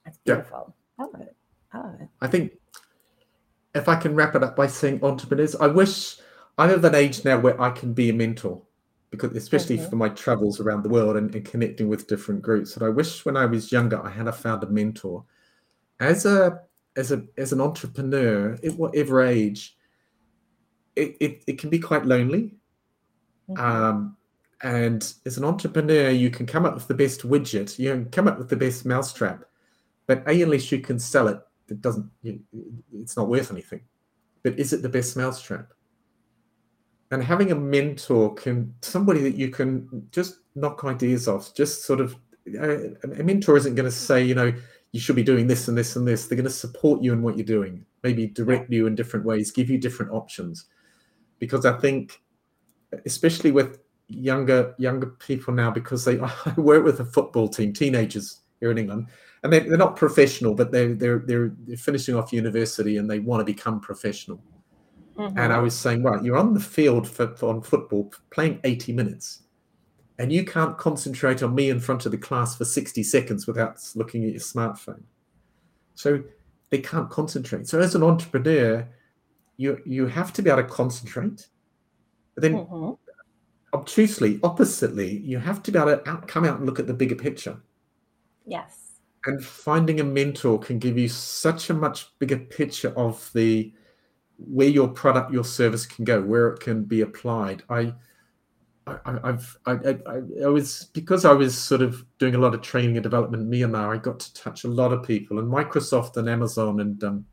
That's 0.06 0.16
beautiful. 0.24 0.74
Yeah. 0.98 1.04
I 1.04 1.08
love 1.08 1.20
it. 1.20 1.36
I 1.74 1.78
love 1.78 2.00
it. 2.00 2.08
I 2.22 2.28
think 2.28 2.52
if 3.74 3.90
I 3.90 3.96
can 3.96 4.14
wrap 4.14 4.34
it 4.34 4.42
up 4.42 4.56
by 4.56 4.66
saying 4.66 5.00
entrepreneurs, 5.04 5.54
I 5.54 5.66
wish 5.66 6.16
I'm 6.56 6.70
of 6.70 6.82
an 6.82 6.94
age 6.94 7.26
now 7.26 7.38
where 7.38 7.60
I 7.60 7.70
can 7.70 7.92
be 7.92 8.08
a 8.08 8.14
mentor 8.14 8.62
because 9.10 9.36
especially 9.36 9.76
mm-hmm. 9.76 9.90
for 9.90 9.96
my 9.96 10.08
travels 10.08 10.60
around 10.60 10.82
the 10.82 10.88
world 10.88 11.16
and, 11.18 11.34
and, 11.34 11.44
connecting 11.44 11.88
with 11.88 12.06
different 12.06 12.40
groups. 12.40 12.74
And 12.74 12.86
I 12.86 12.88
wish 12.88 13.26
when 13.26 13.36
I 13.36 13.44
was 13.44 13.70
younger 13.70 14.02
I 14.02 14.10
had 14.10 14.34
found 14.34 14.62
a 14.64 14.66
mentor. 14.66 15.24
As 16.00 16.24
a 16.24 16.60
as 16.96 17.12
a 17.12 17.24
as 17.36 17.52
an 17.52 17.60
entrepreneur 17.60 18.58
at 18.64 18.74
whatever 18.76 19.22
age, 19.22 19.76
it, 20.96 21.16
it, 21.20 21.44
it 21.46 21.58
can 21.58 21.70
be 21.70 21.78
quite 21.78 22.04
lonely. 22.04 22.56
Mm-hmm. 23.48 23.64
Um, 23.64 24.16
and 24.62 25.12
as 25.24 25.38
an 25.38 25.44
entrepreneur, 25.44 26.10
you 26.10 26.30
can 26.30 26.44
come 26.44 26.66
up 26.66 26.74
with 26.74 26.88
the 26.88 26.94
best 26.94 27.22
widget, 27.22 27.78
you 27.78 27.90
can 27.90 28.10
come 28.10 28.26
up 28.26 28.38
with 28.38 28.48
the 28.48 28.56
best 28.56 28.84
mousetrap, 28.84 29.44
but 30.06 30.22
a 30.26 30.42
unless 30.42 30.72
you 30.72 30.80
can 30.80 30.98
sell 30.98 31.28
it, 31.28 31.40
it 31.68 31.80
doesn't. 31.80 32.10
It's 32.92 33.16
not 33.16 33.28
worth 33.28 33.52
anything. 33.52 33.82
But 34.42 34.58
is 34.58 34.72
it 34.72 34.82
the 34.82 34.88
best 34.88 35.16
mousetrap? 35.16 35.72
And 37.10 37.22
having 37.22 37.52
a 37.52 37.54
mentor 37.54 38.34
can 38.34 38.74
somebody 38.82 39.20
that 39.22 39.36
you 39.36 39.48
can 39.48 40.08
just 40.10 40.40
knock 40.54 40.84
ideas 40.84 41.28
off, 41.28 41.54
just 41.54 41.84
sort 41.84 42.00
of. 42.00 42.16
Uh, 42.48 42.94
a 43.02 43.22
mentor 43.22 43.58
isn't 43.58 43.74
going 43.74 43.84
to 43.84 43.94
say, 43.94 44.24
you 44.24 44.34
know, 44.34 44.52
you 44.92 45.00
should 45.00 45.16
be 45.16 45.22
doing 45.22 45.46
this 45.46 45.68
and 45.68 45.76
this 45.76 45.96
and 45.96 46.06
this. 46.06 46.26
They're 46.26 46.36
going 46.36 46.44
to 46.44 46.50
support 46.50 47.02
you 47.02 47.12
in 47.12 47.22
what 47.22 47.36
you're 47.36 47.46
doing, 47.46 47.84
maybe 48.02 48.26
direct 48.26 48.72
you 48.72 48.86
in 48.86 48.94
different 48.94 49.26
ways, 49.26 49.50
give 49.50 49.68
you 49.68 49.78
different 49.78 50.12
options. 50.12 50.66
Because 51.38 51.66
I 51.66 51.78
think, 51.78 52.20
especially 53.04 53.50
with 53.52 53.80
younger 54.08 54.74
younger 54.78 55.06
people 55.06 55.52
now, 55.52 55.70
because 55.70 56.04
they 56.04 56.18
I 56.20 56.54
work 56.56 56.84
with 56.84 57.00
a 57.00 57.04
football 57.04 57.48
team, 57.48 57.72
teenagers 57.72 58.40
here 58.60 58.70
in 58.70 58.78
England, 58.78 59.08
and 59.42 59.52
they're, 59.52 59.60
they're 59.60 59.78
not 59.78 59.96
professional, 59.96 60.54
but 60.54 60.72
they're, 60.72 60.94
they're 60.94 61.18
they're 61.18 61.52
they're 61.66 61.76
finishing 61.76 62.16
off 62.16 62.32
university 62.32 62.96
and 62.96 63.10
they 63.10 63.18
want 63.18 63.40
to 63.40 63.44
become 63.44 63.80
professional. 63.80 64.40
Mm-hmm. 65.18 65.38
And 65.38 65.52
I 65.52 65.58
was 65.58 65.76
saying, 65.76 66.04
right, 66.04 66.22
you're 66.22 66.36
on 66.36 66.54
the 66.54 66.60
field 66.60 67.08
for, 67.08 67.34
for, 67.34 67.48
on 67.50 67.60
football 67.60 68.12
playing 68.30 68.60
80 68.62 68.92
minutes, 68.92 69.42
and 70.18 70.32
you 70.32 70.44
can't 70.44 70.76
concentrate 70.76 71.42
on 71.42 71.54
me 71.54 71.70
in 71.70 71.78
front 71.78 72.04
of 72.04 72.12
the 72.12 72.18
class 72.18 72.56
for 72.56 72.64
60 72.64 73.02
seconds 73.02 73.46
without 73.46 73.78
looking 73.94 74.24
at 74.24 74.30
your 74.30 74.40
smartphone. 74.40 75.02
So 75.94 76.22
they 76.70 76.78
can't 76.78 77.08
concentrate. 77.08 77.68
So 77.68 77.78
as 77.78 77.94
an 77.94 78.02
entrepreneur, 78.02 78.86
you 79.56 79.80
you 79.84 80.06
have 80.06 80.32
to 80.34 80.42
be 80.42 80.50
able 80.50 80.62
to 80.62 80.68
concentrate. 80.68 81.48
But 82.34 82.42
then 82.42 82.54
mm-hmm. 82.54 82.92
obtusely, 83.72 84.38
oppositely, 84.42 85.18
you 85.18 85.38
have 85.38 85.62
to 85.64 85.72
be 85.72 85.78
able 85.78 85.96
to 85.96 86.08
out, 86.08 86.28
come 86.28 86.44
out 86.44 86.58
and 86.58 86.66
look 86.66 86.78
at 86.78 86.86
the 86.86 86.94
bigger 86.94 87.16
picture. 87.16 87.60
Yes. 88.46 89.00
And 89.26 89.44
finding 89.44 90.00
a 90.00 90.04
mentor 90.04 90.58
can 90.58 90.78
give 90.78 90.96
you 90.96 91.08
such 91.08 91.70
a 91.70 91.74
much 91.74 92.16
bigger 92.18 92.38
picture 92.38 92.96
of 92.96 93.30
the 93.34 93.72
where 94.38 94.68
your 94.68 94.88
product, 94.88 95.32
your 95.32 95.44
service 95.44 95.84
can 95.84 96.04
go, 96.04 96.22
where 96.22 96.48
it 96.48 96.60
can 96.60 96.84
be 96.84 97.00
applied. 97.00 97.64
I, 97.68 97.92
I 99.04 99.28
I've 99.28 99.56
I, 99.66 99.72
I, 99.72 100.20
I 100.44 100.48
was 100.48 100.90
because 100.92 101.24
I 101.24 101.32
was 101.32 101.56
sort 101.56 101.82
of 101.82 102.04
doing 102.18 102.34
a 102.34 102.38
lot 102.38 102.54
of 102.54 102.62
training 102.62 102.96
and 102.96 103.02
development 103.02 103.42
in 103.42 103.50
Myanmar. 103.50 103.94
I 103.94 103.98
got 103.98 104.20
to 104.20 104.34
touch 104.34 104.64
a 104.64 104.68
lot 104.68 104.92
of 104.92 105.02
people, 105.02 105.38
and 105.38 105.50
Microsoft 105.50 106.16
and 106.16 106.28
Amazon 106.28 106.80
and 106.80 107.02
um, 107.04 107.26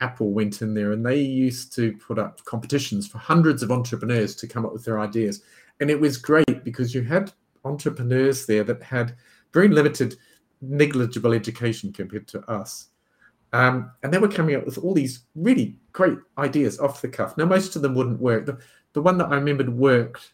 Apple 0.00 0.32
went 0.32 0.62
in 0.62 0.74
there, 0.74 0.92
and 0.92 1.04
they 1.04 1.20
used 1.20 1.74
to 1.74 1.92
put 1.96 2.18
up 2.18 2.44
competitions 2.44 3.08
for 3.08 3.18
hundreds 3.18 3.62
of 3.62 3.70
entrepreneurs 3.70 4.34
to 4.36 4.46
come 4.46 4.66
up 4.66 4.72
with 4.72 4.84
their 4.84 5.00
ideas, 5.00 5.42
and 5.80 5.90
it 5.90 6.00
was 6.00 6.16
great 6.16 6.64
because 6.64 6.94
you 6.94 7.02
had 7.02 7.32
entrepreneurs 7.64 8.46
there 8.46 8.64
that 8.64 8.82
had 8.82 9.16
very 9.52 9.68
limited, 9.68 10.16
negligible 10.60 11.32
education 11.32 11.92
compared 11.92 12.28
to 12.28 12.40
us, 12.50 12.88
um, 13.52 13.90
and 14.02 14.12
they 14.12 14.18
were 14.18 14.28
coming 14.28 14.56
up 14.56 14.66
with 14.66 14.78
all 14.78 14.94
these 14.94 15.20
really 15.34 15.78
great 15.92 16.18
ideas 16.36 16.78
off 16.78 17.00
the 17.00 17.08
cuff. 17.08 17.36
Now, 17.36 17.46
most 17.46 17.76
of 17.76 17.82
them 17.82 17.94
wouldn't 17.94 18.20
work. 18.20 18.46
The, 18.46 18.58
the 18.92 19.02
one 19.02 19.18
that 19.18 19.28
I 19.30 19.36
remembered 19.36 19.68
worked, 19.68 20.32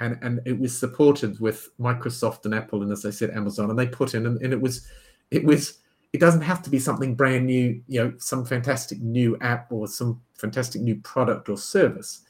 and, 0.00 0.18
and 0.22 0.40
it 0.44 0.58
was 0.58 0.76
supported 0.76 1.40
with 1.40 1.70
Microsoft 1.78 2.44
and 2.44 2.54
Apple, 2.54 2.82
and 2.82 2.92
as 2.92 3.04
I 3.04 3.10
said, 3.10 3.30
Amazon, 3.30 3.70
and 3.70 3.78
they 3.78 3.86
put 3.86 4.14
in, 4.14 4.26
and, 4.26 4.40
and 4.42 4.52
it 4.52 4.60
was, 4.60 4.86
it 5.30 5.44
was, 5.44 5.78
it 6.12 6.20
doesn't 6.20 6.42
have 6.42 6.62
to 6.62 6.70
be 6.70 6.78
something 6.78 7.14
brand 7.14 7.46
new, 7.46 7.80
you 7.88 8.02
know, 8.02 8.12
some 8.18 8.44
fantastic 8.44 9.00
new 9.00 9.36
app 9.40 9.70
or 9.72 9.86
some 9.86 10.20
fantastic 10.34 10.80
new 10.80 10.96
product 10.96 11.48
or 11.48 11.56
service. 11.56 12.22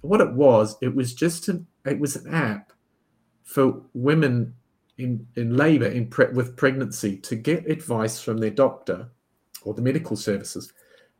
What 0.00 0.20
it 0.20 0.32
was, 0.32 0.76
it 0.80 0.94
was 0.94 1.14
just 1.14 1.48
an, 1.48 1.66
it 1.84 1.98
was 1.98 2.16
an 2.16 2.32
app 2.32 2.72
for 3.44 3.82
women 3.94 4.54
in 4.98 5.26
in 5.36 5.56
labor 5.56 5.86
in 5.86 6.06
pre- 6.06 6.32
with 6.32 6.56
pregnancy 6.56 7.16
to 7.16 7.34
get 7.34 7.70
advice 7.70 8.20
from 8.20 8.38
their 8.38 8.50
doctor 8.50 9.08
or 9.62 9.74
the 9.74 9.82
medical 9.82 10.16
services 10.16 10.72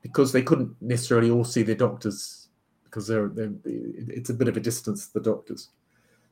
because 0.03 0.33
they 0.33 0.42
couldn't 0.42 0.74
necessarily 0.81 1.31
all 1.31 1.44
see 1.44 1.62
their 1.62 1.74
doctors 1.74 2.48
because 2.85 3.07
they're, 3.07 3.29
they're 3.29 3.53
it's 3.64 4.31
a 4.31 4.35
bit 4.35 4.48
of 4.48 4.57
a 4.57 4.61
distance 4.61 5.09
to 5.09 5.14
the 5.14 5.20
doctors. 5.20 5.70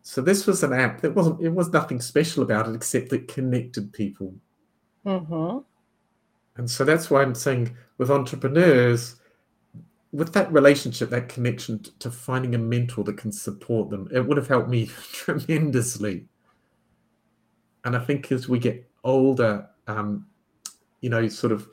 So 0.03 0.23
this 0.23 0.47
was 0.47 0.63
an 0.63 0.73
app 0.73 1.01
that 1.03 1.15
wasn't 1.15 1.41
it 1.41 1.51
was 1.51 1.73
nothing 1.73 2.01
special 2.01 2.43
about 2.43 2.69
it 2.69 2.75
except 2.75 3.11
that 3.11 3.29
connected 3.29 3.93
people. 3.93 4.35
Mm-hmm. 5.05 5.59
And 6.57 6.71
so 6.71 6.85
that's 6.85 7.11
why 7.11 7.23
I'm 7.23 7.35
saying 7.35 7.77
with 7.99 8.11
entrepreneurs, 8.11 9.17
with 10.13 10.33
that 10.33 10.53
relationship, 10.53 11.11
that 11.11 11.29
connection 11.29 11.81
to 11.99 12.11
finding 12.11 12.55
a 12.55 12.59
mentor 12.59 13.05
that 13.05 13.17
can 13.17 13.31
support 13.31 13.91
them, 13.91 14.09
it 14.13 14.27
would 14.27 14.37
have 14.37 14.49
helped 14.49 14.69
me 14.69 14.87
tremendously. 15.13 16.27
And 17.85 17.97
I 17.97 18.01
think 18.01 18.33
as 18.33 18.49
we 18.49 18.59
get 18.59 18.89
older, 19.05 19.69
um, 19.87 20.27
you 21.01 21.11
know, 21.11 21.29
sort 21.29 21.53
of 21.53 21.69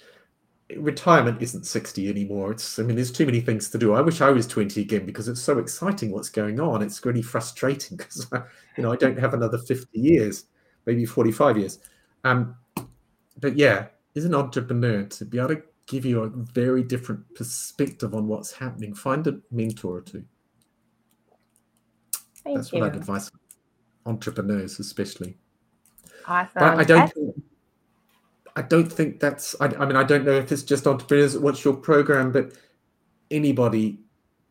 retirement 0.78 1.42
isn't 1.42 1.66
60 1.66 2.10
anymore. 2.10 2.52
It's, 2.52 2.80
I 2.80 2.84
mean, 2.84 2.96
there's 2.96 3.12
too 3.12 3.26
many 3.26 3.40
things 3.40 3.70
to 3.70 3.78
do. 3.78 3.94
I 3.94 4.02
wish 4.02 4.22
I 4.22 4.32
was 4.32 4.48
20 4.48 4.82
again 4.82 5.06
because 5.06 5.28
it's 5.28 5.42
so 5.42 5.60
exciting 5.60 6.12
what's 6.12 6.30
going 6.30 6.60
on. 6.60 6.82
It's 6.82 7.06
really 7.06 7.22
frustrating 7.22 7.98
because, 7.98 8.28
you 8.78 8.84
know, 8.84 8.92
I 8.92 8.96
don't 8.96 9.20
have 9.20 9.34
another 9.34 9.58
50 9.58 10.00
years, 10.00 10.46
maybe 10.86 11.06
45 11.06 11.58
years. 11.58 11.80
Um, 12.24 12.56
but 13.40 13.58
yeah, 13.58 13.88
as 14.16 14.26
an 14.26 14.34
entrepreneur, 14.34 15.04
to 15.04 15.26
be 15.26 15.38
able 15.38 15.50
to 15.50 15.62
give 15.88 16.06
you 16.06 16.24
a 16.24 16.30
very 16.30 16.84
different 16.84 17.22
perspective 17.36 18.16
on 18.16 18.28
what's 18.28 18.52
happening, 18.52 18.94
find 18.94 19.28
a 19.28 19.38
mentor 19.52 19.98
or 19.98 20.02
two. 20.02 20.24
Thank 22.44 22.58
That's 22.58 22.72
you. 22.72 22.80
what 22.80 22.90
I'd 22.90 22.96
advise 22.96 23.30
entrepreneurs, 24.06 24.80
especially. 24.80 25.38
Awesome. 26.28 26.52
But 26.56 26.80
I 26.80 26.84
don't. 26.84 27.14
I 28.56 28.62
don't 28.62 28.92
think 28.92 29.20
that's. 29.20 29.56
I, 29.60 29.66
I 29.66 29.86
mean, 29.86 29.96
I 29.96 30.04
don't 30.04 30.26
know 30.26 30.34
if 30.34 30.52
it's 30.52 30.64
just 30.64 30.88
entrepreneurs. 30.88 31.38
What's 31.38 31.66
your 31.66 31.76
program? 31.76 32.32
But 32.32 32.54
anybody, 33.30 34.00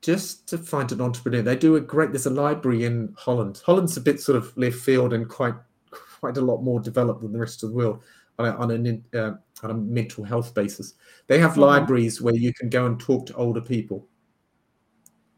just 0.03 0.47
to 0.49 0.59
find 0.59 0.93
an 0.93 1.01
entrepreneur, 1.01 1.43
they 1.43 1.57
do 1.57 1.77
a 1.77 1.81
great. 1.81 2.13
There's 2.13 2.27
a 2.27 2.31
library 2.31 2.85
in 2.85 3.15
Holland. 3.17 3.63
Holland's 3.65 3.97
a 3.97 4.03
bit 4.03 4.21
sort 4.21 4.37
of 4.37 4.55
left 4.57 4.77
field 4.77 5.13
and 5.13 5.29
quite 5.29 5.55
quite 5.91 6.37
a 6.37 6.41
lot 6.41 6.63
more 6.63 6.81
developed 6.81 7.23
than 7.23 7.33
the 7.33 7.39
rest 7.39 7.63
of 7.63 7.71
the 7.71 7.77
world 7.77 8.03
on 8.39 8.47
a, 8.47 8.57
on 8.57 8.71
a, 8.71 9.19
uh, 9.19 9.35
on 9.63 9.71
a 9.71 9.75
mental 9.75 10.25
health 10.25 10.55
basis. 10.55 10.95
They 11.27 11.39
have 11.39 11.53
mm-hmm. 11.53 11.61
libraries 11.61 12.21
where 12.21 12.35
you 12.35 12.53
can 12.55 12.69
go 12.69 12.87
and 12.87 12.99
talk 12.99 13.27
to 13.27 13.35
older 13.35 13.61
people 13.61 14.07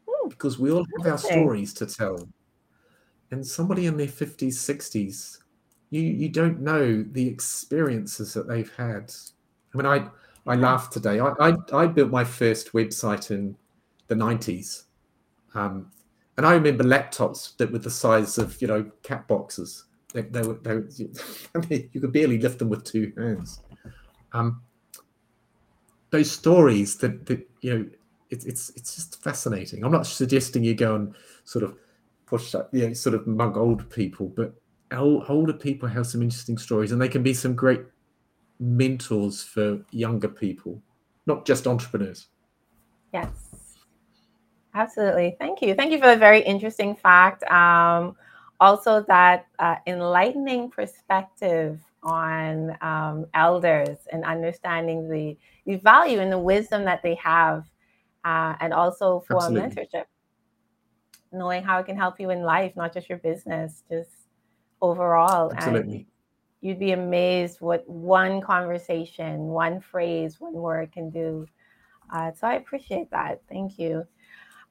mm. 0.07 0.29
because 0.29 0.57
we 0.57 0.71
all 0.71 0.85
have 0.97 1.11
our 1.11 1.17
stories 1.17 1.73
to 1.75 1.85
tell. 1.85 2.27
And 3.31 3.45
somebody 3.45 3.87
in 3.87 3.97
their 3.97 4.07
50s, 4.07 4.53
60s 4.53 5.39
you 5.89 6.01
you 6.01 6.29
don't 6.29 6.59
know 6.59 7.03
the 7.03 7.27
experiences 7.27 8.33
that 8.33 8.47
they've 8.47 8.71
had. 8.75 9.13
I 9.73 9.77
mean, 9.77 9.85
I 9.85 10.07
I 10.45 10.55
laughed 10.55 10.93
today. 10.93 11.19
I 11.19 11.31
I, 11.39 11.53
I 11.73 11.87
built 11.87 12.11
my 12.11 12.23
first 12.23 12.73
website 12.73 13.31
in 13.31 13.55
the 14.07 14.15
nineties, 14.15 14.85
um, 15.53 15.91
and 16.37 16.45
I 16.45 16.53
remember 16.53 16.83
laptops 16.83 17.55
that 17.57 17.71
were 17.71 17.79
the 17.79 17.89
size 17.89 18.37
of 18.37 18.61
you 18.61 18.67
know 18.67 18.91
cat 19.03 19.27
boxes. 19.27 19.85
They, 20.13 20.21
they 20.21 20.41
were 20.41 20.55
they, 20.55 20.71
I 21.55 21.65
mean, 21.67 21.89
you 21.93 22.01
could 22.01 22.13
barely 22.13 22.39
lift 22.39 22.59
them 22.59 22.69
with 22.69 22.83
two 22.83 23.13
hands. 23.17 23.61
Um, 24.33 24.61
those 26.09 26.31
stories 26.31 26.97
that 26.97 27.25
that 27.27 27.47
you 27.61 27.77
know 27.77 27.85
it's 28.29 28.45
it's 28.45 28.69
it's 28.75 28.95
just 28.95 29.21
fascinating. 29.21 29.83
I'm 29.83 29.91
not 29.91 30.05
suggesting 30.05 30.63
you 30.63 30.75
go 30.75 30.95
and 30.95 31.15
sort 31.45 31.63
of 31.63 31.77
push 32.25 32.53
up, 32.55 32.69
you 32.73 32.87
know, 32.87 32.93
sort 32.93 33.15
of 33.15 33.25
mug 33.25 33.57
old 33.57 33.89
people, 33.89 34.27
but 34.35 34.53
older 34.91 35.53
people 35.53 35.87
have 35.87 36.07
some 36.07 36.21
interesting 36.21 36.57
stories 36.57 36.91
and 36.91 37.01
they 37.01 37.09
can 37.09 37.23
be 37.23 37.33
some 37.33 37.55
great 37.55 37.81
mentors 38.59 39.43
for 39.43 39.79
younger 39.91 40.27
people, 40.27 40.81
not 41.25 41.45
just 41.45 41.67
entrepreneurs. 41.67 42.27
Yes, 43.13 43.29
absolutely. 44.73 45.35
Thank 45.39 45.61
you. 45.61 45.75
Thank 45.75 45.91
you 45.91 45.99
for 45.99 46.11
a 46.11 46.15
very 46.15 46.41
interesting 46.41 46.95
fact. 46.95 47.43
Um, 47.51 48.15
also, 48.59 49.03
that 49.07 49.47
uh, 49.59 49.75
enlightening 49.85 50.71
perspective 50.71 51.79
on 52.01 52.75
um, 52.81 53.25
elders 53.33 53.97
and 54.11 54.23
understanding 54.23 55.09
the, 55.09 55.37
the 55.65 55.75
value 55.77 56.19
and 56.19 56.31
the 56.31 56.39
wisdom 56.39 56.83
that 56.85 57.03
they 57.03 57.15
have, 57.15 57.65
uh, 58.23 58.55
and 58.59 58.73
also 58.73 59.23
for 59.27 59.37
absolutely. 59.37 59.83
mentorship, 59.83 60.05
knowing 61.31 61.61
how 61.61 61.77
it 61.79 61.85
can 61.85 61.95
help 61.95 62.19
you 62.19 62.31
in 62.31 62.41
life, 62.41 62.75
not 62.75 62.93
just 62.93 63.09
your 63.09 63.19
business, 63.19 63.83
just 63.91 64.26
overall. 64.81 65.51
Absolutely. 65.53 65.95
And 65.95 66.05
you'd 66.61 66.79
be 66.79 66.91
amazed 66.91 67.61
what 67.61 67.87
one 67.87 68.41
conversation, 68.41 69.47
one 69.47 69.79
phrase, 69.79 70.39
one 70.39 70.53
word 70.53 70.91
can 70.91 71.09
do. 71.09 71.47
Uh, 72.13 72.31
so 72.33 72.47
I 72.47 72.55
appreciate 72.55 73.11
that. 73.11 73.41
Thank 73.49 73.77
you. 73.77 74.05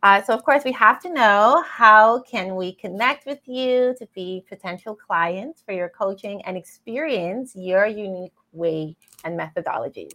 Uh, 0.02 0.22
so 0.22 0.34
of 0.34 0.44
course 0.44 0.62
we 0.64 0.72
have 0.72 1.00
to 1.00 1.12
know 1.12 1.64
how 1.66 2.20
can 2.20 2.54
we 2.54 2.72
connect 2.74 3.26
with 3.26 3.40
you 3.46 3.94
to 3.98 4.06
be 4.14 4.44
potential 4.48 4.94
clients 4.94 5.62
for 5.62 5.72
your 5.72 5.88
coaching 5.88 6.42
and 6.44 6.56
experience 6.56 7.54
your 7.56 7.86
unique 7.86 8.34
way 8.52 8.94
and 9.24 9.38
methodologies. 9.38 10.12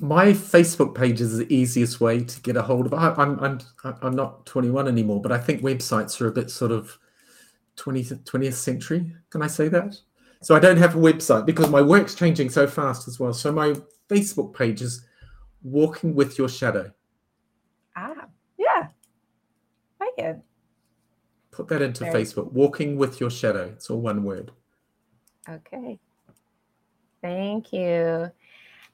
My 0.00 0.32
Facebook 0.32 0.94
page 0.94 1.20
is 1.20 1.36
the 1.36 1.54
easiest 1.54 2.00
way 2.00 2.24
to 2.24 2.40
get 2.40 2.56
a 2.56 2.62
hold 2.62 2.86
of. 2.86 2.94
I, 2.94 3.14
I'm 3.16 3.38
I'm 3.38 3.60
I'm 4.00 4.16
not 4.16 4.46
21 4.46 4.88
anymore, 4.88 5.20
but 5.20 5.30
I 5.30 5.38
think 5.38 5.62
websites 5.62 6.20
are 6.20 6.28
a 6.28 6.32
bit 6.32 6.50
sort 6.50 6.72
of 6.72 6.98
20th, 7.76 8.24
20th 8.24 8.54
century. 8.54 9.14
Can 9.30 9.42
I 9.42 9.46
say 9.46 9.68
that? 9.68 9.98
So 10.42 10.56
I 10.56 10.58
don't 10.58 10.76
have 10.76 10.96
a 10.96 10.98
website 10.98 11.46
because 11.46 11.68
my 11.70 11.80
work's 11.80 12.14
changing 12.14 12.50
so 12.50 12.66
fast 12.66 13.06
as 13.06 13.20
well. 13.20 13.32
So 13.32 13.52
my 13.52 13.74
Facebook 14.08 14.54
page 14.54 14.82
is 14.82 15.06
Walking 15.62 16.14
with 16.14 16.38
Your 16.38 16.48
Shadow. 16.48 16.92
Ah, 17.96 18.26
yeah. 18.58 18.88
Like 20.00 20.10
it. 20.18 20.42
Put 21.52 21.68
that 21.68 21.82
into 21.82 22.04
Very 22.04 22.24
Facebook. 22.24 22.50
Walking 22.52 22.96
with 22.96 23.20
Your 23.20 23.30
Shadow. 23.30 23.66
It's 23.66 23.88
all 23.88 24.00
one 24.00 24.24
word. 24.24 24.50
Okay. 25.48 25.98
Thank 27.20 27.72
you. 27.72 28.30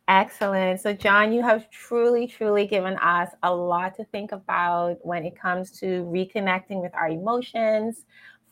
Excellent. 0.09 0.81
So, 0.81 0.93
John, 0.93 1.33
you 1.33 1.43
have 1.43 1.71
truly, 1.71 2.27
truly 2.27 2.67
given 2.67 2.97
us 2.99 3.31
a 3.43 3.55
lot 3.55 3.95
to 3.97 4.05
think 4.05 4.33
about 4.33 4.99
when 5.03 5.25
it 5.25 5.39
comes 5.39 5.71
to 5.81 6.05
reconnecting 6.05 6.81
with 6.81 6.95
our 6.95 7.09
emotions, 7.09 8.05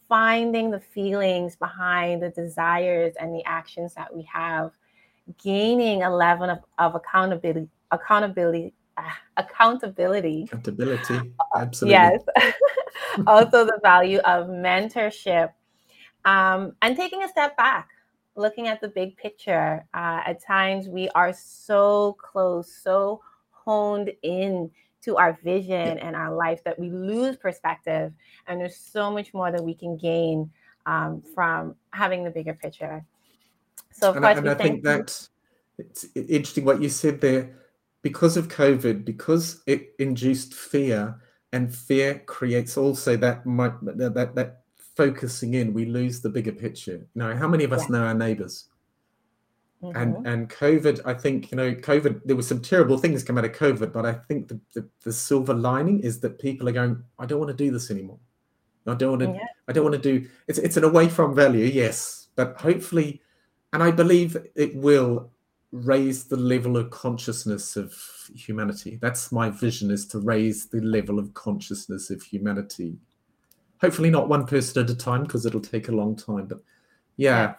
finding 0.09 0.71
the 0.71 0.81
feelings 0.81 1.57
behind 1.57 2.23
the 2.23 2.31
desires 2.31 3.15
and 3.21 3.35
the 3.35 3.45
actions 3.45 3.95
that 3.95 4.15
we 4.15 4.23
have, 4.23 4.73
gaining 5.43 6.03
a 6.03 6.15
level 6.15 6.49
of, 6.49 6.59
of 6.79 6.95
accountability, 6.95 7.69
accountability, 7.91 8.73
uh, 8.97 9.03
accountability. 9.37 10.45
Accountability. 10.45 11.33
Absolutely. 11.55 11.93
Yes. 11.93 12.23
also 13.27 13.65
the 13.65 13.79
value 13.83 14.19
of 14.19 14.49
mentorship 14.49 15.53
um, 16.25 16.75
and 16.83 16.97
taking 16.97 17.23
a 17.23 17.29
step 17.29 17.57
back 17.57 17.89
looking 18.35 18.69
at 18.69 18.81
the 18.81 18.89
big 18.89 19.17
picture 19.17 19.87
uh, 19.95 20.21
at 20.27 20.43
times 20.43 20.89
we 20.89 21.09
are 21.11 21.33
so 21.33 22.17
close 22.21 22.71
so 22.73 23.21
honed 23.51 24.13
in 24.23 24.71
to 25.07 25.17
our 25.17 25.39
vision 25.43 25.99
and 25.99 26.15
our 26.15 26.35
life 26.35 26.63
that 26.65 26.79
we 26.79 26.91
lose 26.91 27.37
perspective 27.37 28.13
and 28.47 28.61
there's 28.61 28.77
so 28.77 29.11
much 29.11 29.33
more 29.33 29.51
that 29.53 29.63
we 29.63 29.73
can 29.73 29.97
gain 29.97 30.51
um, 30.85 31.23
from 31.35 31.75
having 31.91 32.25
the 32.25 32.31
bigger 32.31 32.55
picture. 32.55 33.05
So 33.93 34.11
of 34.11 34.17
and 34.17 34.25
course 34.25 34.37
I, 34.37 34.39
and 34.39 34.51
I 34.51 34.55
think 34.55 34.83
that 34.83 35.29
it's 35.79 36.07
interesting 36.15 36.65
what 36.65 36.83
you 36.83 36.89
said 36.89 37.21
there. 37.21 37.57
Because 38.03 38.37
of 38.37 38.47
covid 38.47 39.05
because 39.05 39.63
it 39.67 39.95
induced 39.99 40.55
fear 40.55 41.21
and 41.53 41.75
fear 41.75 42.21
creates 42.21 42.77
also 42.77 43.17
that 43.17 43.43
that 43.45 44.13
that, 44.15 44.35
that 44.37 44.61
focusing 44.97 45.55
in 45.55 45.75
we 45.75 45.87
lose 45.87 46.21
the 46.21 46.29
bigger 46.29 46.53
picture. 46.53 46.99
You 47.15 47.17
know 47.17 47.37
how 47.37 47.49
many 47.49 47.65
of 47.65 47.73
us 47.73 47.83
yeah. 47.83 47.97
know 47.97 48.05
our 48.05 48.15
neighbors 48.15 48.69
mm-hmm. 49.83 49.97
and 49.97 50.27
and 50.27 50.49
covid 50.49 51.01
i 51.05 51.15
think 51.15 51.51
you 51.51 51.57
know 51.57 51.75
covid 51.75 52.21
there 52.25 52.37
were 52.37 52.43
some 52.43 52.61
terrible 52.61 52.99
things 52.99 53.23
come 53.23 53.39
out 53.39 53.45
of 53.45 53.53
covid 53.53 53.93
but 53.93 54.07
i 54.07 54.13
think 54.13 54.49
the, 54.49 54.61
the, 54.75 54.89
the 55.05 55.13
silver 55.13 55.55
lining 55.55 56.01
is 56.01 56.21
that 56.21 56.39
people 56.39 56.69
are 56.69 56.73
going 56.73 57.03
i 57.19 57.27
don't 57.27 57.39
want 57.39 57.51
to 57.51 57.65
do 57.65 57.71
this 57.71 57.91
anymore 57.91 58.19
i 58.87 58.95
don't 58.95 59.19
want 59.19 59.23
to 59.23 59.39
yeah. 59.39 59.47
i 59.69 59.73
don't 59.73 59.85
want 59.85 60.01
to 60.01 60.21
do 60.21 60.29
it's 60.49 60.59
it's 60.59 60.77
an 60.77 60.85
away 60.85 61.09
from 61.09 61.35
value 61.35 61.65
yes 61.65 62.29
but 62.37 62.61
hopefully 62.61 63.21
and 63.73 63.83
i 63.83 63.91
believe 63.91 64.37
it 64.55 64.75
will 64.77 65.31
raise 65.73 66.25
the 66.25 66.37
level 66.37 66.77
of 66.77 66.91
consciousness 66.91 67.77
of 67.77 67.95
humanity. 68.35 68.99
That's 69.01 69.33
my 69.33 69.51
vision 69.51 69.91
is 69.91 70.07
to 70.09 70.19
raise 70.19 70.69
the 70.69 70.81
level 70.81 71.19
of 71.19 71.35
consciousness 71.35 72.11
of 72.11 72.23
humanity. 72.23 72.97
Hopefully 73.81 74.11
not 74.11 74.29
one 74.29 74.47
person 74.47 74.83
at 74.83 74.91
a 74.91 74.95
time 74.95 75.25
because 75.25 75.45
it'll 75.45 75.61
take 75.61 75.89
a 75.89 75.93
long 75.93 76.17
time. 76.17 76.47
But 76.47 76.63
yeah, 77.17 77.55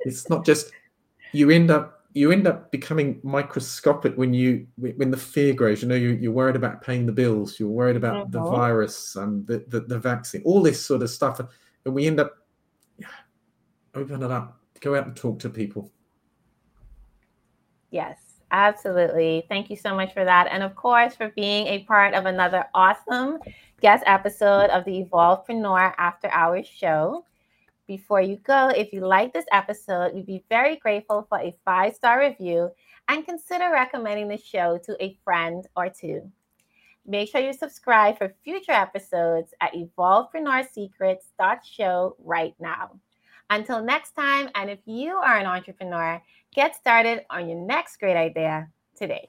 it's 0.00 0.28
not 0.28 0.44
just 0.44 0.72
you 1.32 1.50
end 1.50 1.70
up 1.70 1.96
you 2.12 2.32
end 2.32 2.46
up 2.48 2.72
becoming 2.72 3.20
microscopic 3.22 4.16
when 4.16 4.34
you 4.34 4.66
when 4.76 5.10
the 5.10 5.16
fear 5.16 5.54
grows. 5.54 5.82
You 5.82 5.88
know, 5.88 5.94
you, 5.94 6.10
you're 6.10 6.32
worried 6.32 6.56
about 6.56 6.82
paying 6.82 7.06
the 7.06 7.12
bills. 7.12 7.60
You're 7.60 7.68
worried 7.68 7.96
about 7.96 8.30
mm-hmm. 8.30 8.32
the 8.32 8.50
virus 8.50 9.16
and 9.16 9.46
the, 9.46 9.64
the, 9.68 9.80
the 9.80 9.98
vaccine, 9.98 10.42
all 10.44 10.62
this 10.62 10.84
sort 10.84 11.02
of 11.02 11.10
stuff, 11.10 11.40
and 11.84 11.94
we 11.94 12.06
end 12.06 12.20
up 12.20 12.34
yeah, 12.98 13.06
open 13.94 14.22
it 14.22 14.30
up, 14.30 14.60
go 14.80 14.96
out 14.96 15.06
and 15.06 15.16
talk 15.16 15.38
to 15.40 15.50
people 15.50 15.90
Yes, 17.90 18.18
absolutely. 18.52 19.44
Thank 19.48 19.68
you 19.68 19.76
so 19.76 19.94
much 19.94 20.14
for 20.14 20.24
that. 20.24 20.48
And 20.50 20.62
of 20.62 20.74
course, 20.76 21.14
for 21.16 21.30
being 21.30 21.66
a 21.66 21.80
part 21.84 22.14
of 22.14 22.26
another 22.26 22.64
awesome 22.74 23.38
guest 23.80 24.04
episode 24.06 24.70
of 24.70 24.84
the 24.84 25.04
Evolvepreneur 25.04 25.94
After 25.98 26.28
Hours 26.30 26.66
show. 26.66 27.24
Before 27.90 28.22
you 28.22 28.36
go, 28.36 28.68
if 28.68 28.92
you 28.92 29.04
like 29.04 29.32
this 29.32 29.46
episode, 29.50 30.14
we'd 30.14 30.24
be 30.24 30.44
very 30.48 30.76
grateful 30.76 31.26
for 31.28 31.40
a 31.40 31.56
five 31.64 31.92
star 31.92 32.20
review 32.20 32.70
and 33.08 33.26
consider 33.26 33.72
recommending 33.72 34.28
the 34.28 34.38
show 34.38 34.78
to 34.84 34.96
a 35.02 35.18
friend 35.24 35.66
or 35.74 35.88
two. 35.88 36.30
Make 37.04 37.32
sure 37.32 37.40
you 37.40 37.52
subscribe 37.52 38.16
for 38.16 38.32
future 38.44 38.70
episodes 38.70 39.52
at 39.60 39.74
evolvepreneursecrets.show 39.74 42.16
right 42.22 42.54
now. 42.60 42.92
Until 43.50 43.82
next 43.82 44.12
time, 44.12 44.50
and 44.54 44.70
if 44.70 44.78
you 44.84 45.14
are 45.14 45.38
an 45.38 45.46
entrepreneur, 45.46 46.22
get 46.54 46.76
started 46.76 47.24
on 47.28 47.48
your 47.48 47.58
next 47.58 47.96
great 47.96 48.16
idea 48.16 48.68
today. 48.94 49.28